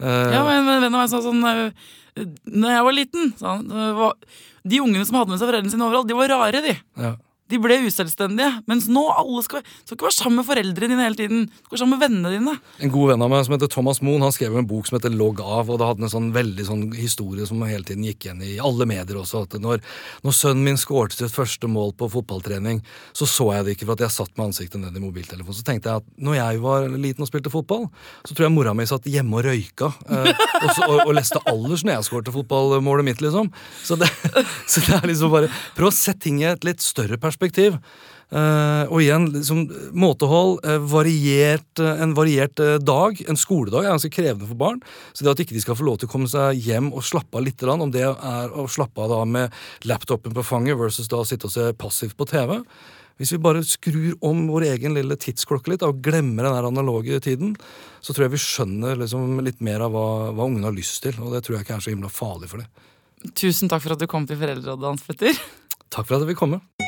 [0.00, 1.70] Uh, Ja, men en venn av meg sa sånn øh,
[2.54, 3.64] Når jeg var liten sa han,
[3.96, 4.14] var-
[4.62, 6.74] De ungene som hadde med seg foreldrene sine overalt, de var rare, de.
[7.02, 7.16] ja.
[7.48, 8.50] De ble uselvstendige.
[8.70, 11.46] Mens nå alle skal, skal ikke være sammen med foreldrene dine hele tiden.
[11.48, 12.56] Du skal være sammen med vennene dine.
[12.84, 15.14] En god venn av meg som heter Thomas Moen, han skrev en bok som heter
[15.14, 15.70] Logg av.
[15.70, 18.88] og Det hadde en sånn veldig sånn historie som hele tiden gikk igjen i alle
[18.88, 19.46] medier også.
[19.48, 19.80] at når,
[20.26, 22.82] når sønnen min skåret sitt første mål på fotballtrening,
[23.16, 25.56] så så jeg det ikke for at jeg satt med ansiktet ned i mobiltelefonen.
[25.56, 27.88] Så tenkte jeg at når jeg var liten og spilte fotball,
[28.26, 29.90] så tror jeg mora mi satt hjemme og røyka.
[30.08, 33.50] Eh, og, så, og, og leste alders når jeg skårte fotballmålet mitt, liksom.
[33.84, 34.10] Så det,
[34.70, 37.37] så det er liksom bare Prøv å sette ting i et litt større perspektiv.
[38.28, 39.62] Eh, og igjen, liksom,
[39.96, 44.82] måtehold, eh, variert, eh, en variert dag, en skoledag, er ganske krevende for barn.
[45.14, 47.38] Så det at ikke de skal få lov til å komme seg hjem og slappe
[47.38, 49.50] av litt, om det er å slappe av da med
[49.84, 52.62] laptopen på fanget versus da å sitte og se passivt på TV
[53.18, 56.68] Hvis vi bare skrur om vår egen lille tidsklokke litt da, og glemmer den der
[56.68, 57.56] analoge tiden,
[58.00, 61.18] så tror jeg vi skjønner liksom litt mer av hva, hva ungene har lyst til.
[61.18, 62.68] Og det tror jeg ikke er så himla farlig for dem.
[63.34, 65.34] Tusen takk for at du kom til Foreldrerådet, Hans Petter.
[65.90, 66.87] Takk for at jeg fikk komme.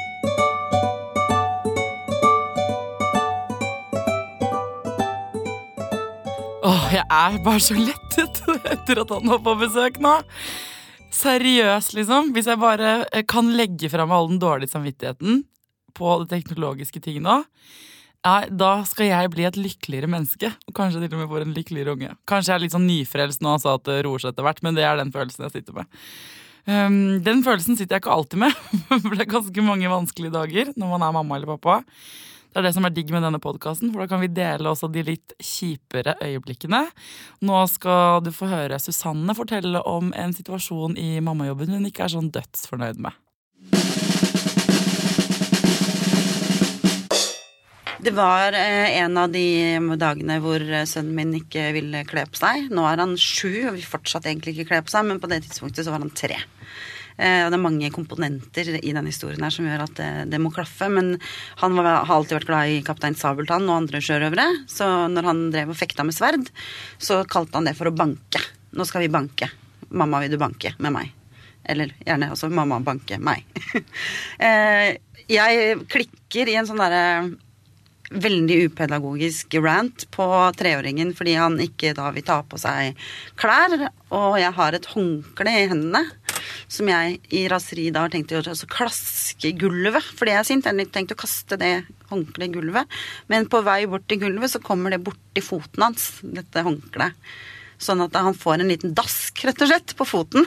[6.97, 8.43] Jeg er bare så lettet
[8.75, 10.17] etter at han var på besøk nå.
[11.15, 12.33] Seriøst, liksom.
[12.35, 15.45] Hvis jeg bare eh, kan legge fra meg all den dårlige samvittigheten
[15.99, 17.41] på det teknologiske ting nå,
[18.21, 20.51] ja, da skal jeg bli et lykkeligere menneske.
[20.69, 22.11] Og kanskje til og med får en lykkeligere unge.
[22.29, 24.77] Kanskje jeg er litt sånn nyfrelst nå, så at det roer seg etter hvert, men
[24.77, 26.01] det er den følelsen jeg sitter med.
[26.69, 28.59] Um, den følelsen sitter jeg ikke alltid med,
[28.91, 31.81] for det er ganske mange vanskelige dager når man er mamma eller pappa.
[32.51, 34.89] Det er det som er digg med denne podkasten, for da kan vi dele også
[34.91, 36.83] de litt kjipere øyeblikkene.
[37.47, 42.15] Nå skal du få høre Susanne fortelle om en situasjon i mammajobben hun ikke er
[42.17, 43.15] sånn dødsfornøyd med.
[48.01, 49.47] Det var eh, en av de
[50.01, 52.71] dagene hvor eh, sønnen min ikke ville kle på seg.
[52.75, 55.43] Nå er han sju og vil fortsatt egentlig ikke kle på seg, men på det
[55.45, 56.41] tidspunktet så var han tre.
[57.21, 60.53] Eh, det er mange komponenter i denne historien her som gjør at det, det må
[60.55, 60.89] klaffe.
[60.93, 61.15] Men
[61.61, 64.47] han var, har alltid vært glad i Kaptein Sabeltann og andre sjørøvere.
[64.71, 66.49] Så når han drev og fekta med sverd,
[66.99, 68.43] så kalte han det for å banke.
[68.73, 69.51] Nå skal vi banke.
[69.91, 71.13] Mamma, vil du banke med meg?
[71.69, 73.45] Eller gjerne også mamma banke meg.
[75.31, 77.05] jeg klikker i en sånn derre
[78.11, 80.27] veldig upedagogisk rant på
[80.59, 82.99] treåringen fordi han ikke da vil ta på seg
[83.39, 83.91] klær.
[84.11, 86.03] Og jeg har et håndkle i hendene
[86.69, 90.67] som jeg i raseri da har tenkt å altså, klaske gulvet fordi jeg er sint.
[90.69, 91.75] Jeg har tenkt å kaste det
[92.11, 93.01] håndkleet i gulvet.
[93.31, 97.33] Men på vei bort til gulvet så kommer det borti foten hans, dette håndkleet.
[97.81, 100.45] Sånn at han får en liten dask, rett og slett, på foten.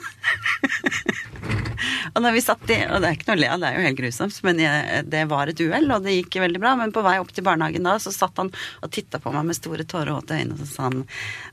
[2.13, 3.79] og når vi satt i Og det er ikke noe å le av, det er
[3.79, 6.75] jo helt grusomt, men jeg, det var et uhell, og det gikk veldig bra.
[6.77, 9.57] Men på vei opp til barnehagen da, så satt han og titta på meg med
[9.57, 11.07] store tårer og øyne, og så sa han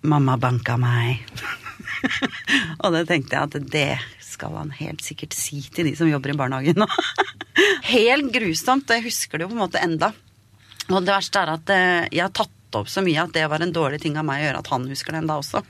[0.05, 1.25] 'Mamma banka meg'.
[2.85, 3.91] og det tenkte jeg at det
[4.41, 6.89] skal han helt sikkert si til de som jobber i barnehagen nå.
[7.93, 10.15] helt grusomt, og jeg husker det jo på en måte enda.
[10.91, 13.63] Og det verste er at eh, jeg har tatt opp så mye at det var
[13.63, 15.63] en dårlig ting av meg å gjøre at han husker det enda også.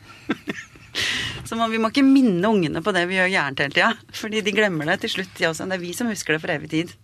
[1.48, 3.90] så man, vi må ikke minne ungene på det vi gjør gærent hele tida.
[4.16, 5.66] Fordi de glemmer det til slutt, de også.
[5.66, 6.94] Det er vi som husker det for evig tid.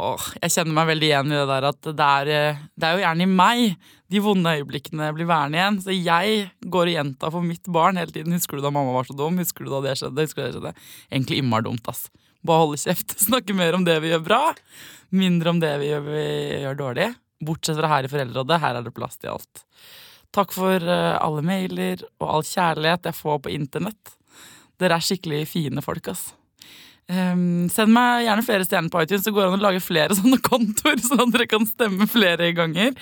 [0.00, 2.96] Åh, jeg kjenner meg veldig igjen i det der at det er, eh, det er
[2.96, 5.78] jo gjerne i meg de vonde øyeblikkene blir værende igjen.
[5.84, 9.04] Så jeg går og gjentar for mitt barn hele tiden 'Husker du da mamma var
[9.04, 10.74] så dum?' 'Husker du da det skjedde?' Husker du det skjedde?
[11.12, 12.08] Egentlig innmari dumt, ass.
[12.42, 13.18] Bare holde kjeft.
[13.28, 14.54] Snakke mer om det vi gjør bra,
[15.12, 16.26] mindre om det vi gjør, vi
[16.64, 17.14] gjør dårlig.
[17.40, 19.64] Bortsett fra her i Foreldrerådet, her er det plass til alt.
[20.32, 24.16] Takk for eh, alle mailer og all kjærlighet jeg får på internett.
[24.80, 26.30] Dere er skikkelig fine folk, ass.
[27.10, 30.14] Um, send meg gjerne flere stjerner på iTunes, så går det an å lage flere
[30.18, 32.94] sånne kontoer, sånn at dere kan stemme flere ganger.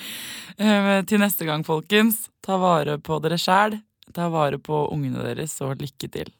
[0.57, 3.77] Uh, til neste gang, folkens, ta vare på dere sjæl,
[4.15, 6.33] ta vare på ungene deres, og lykke til.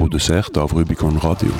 [0.00, 1.54] Produsert av Rubicon Radio.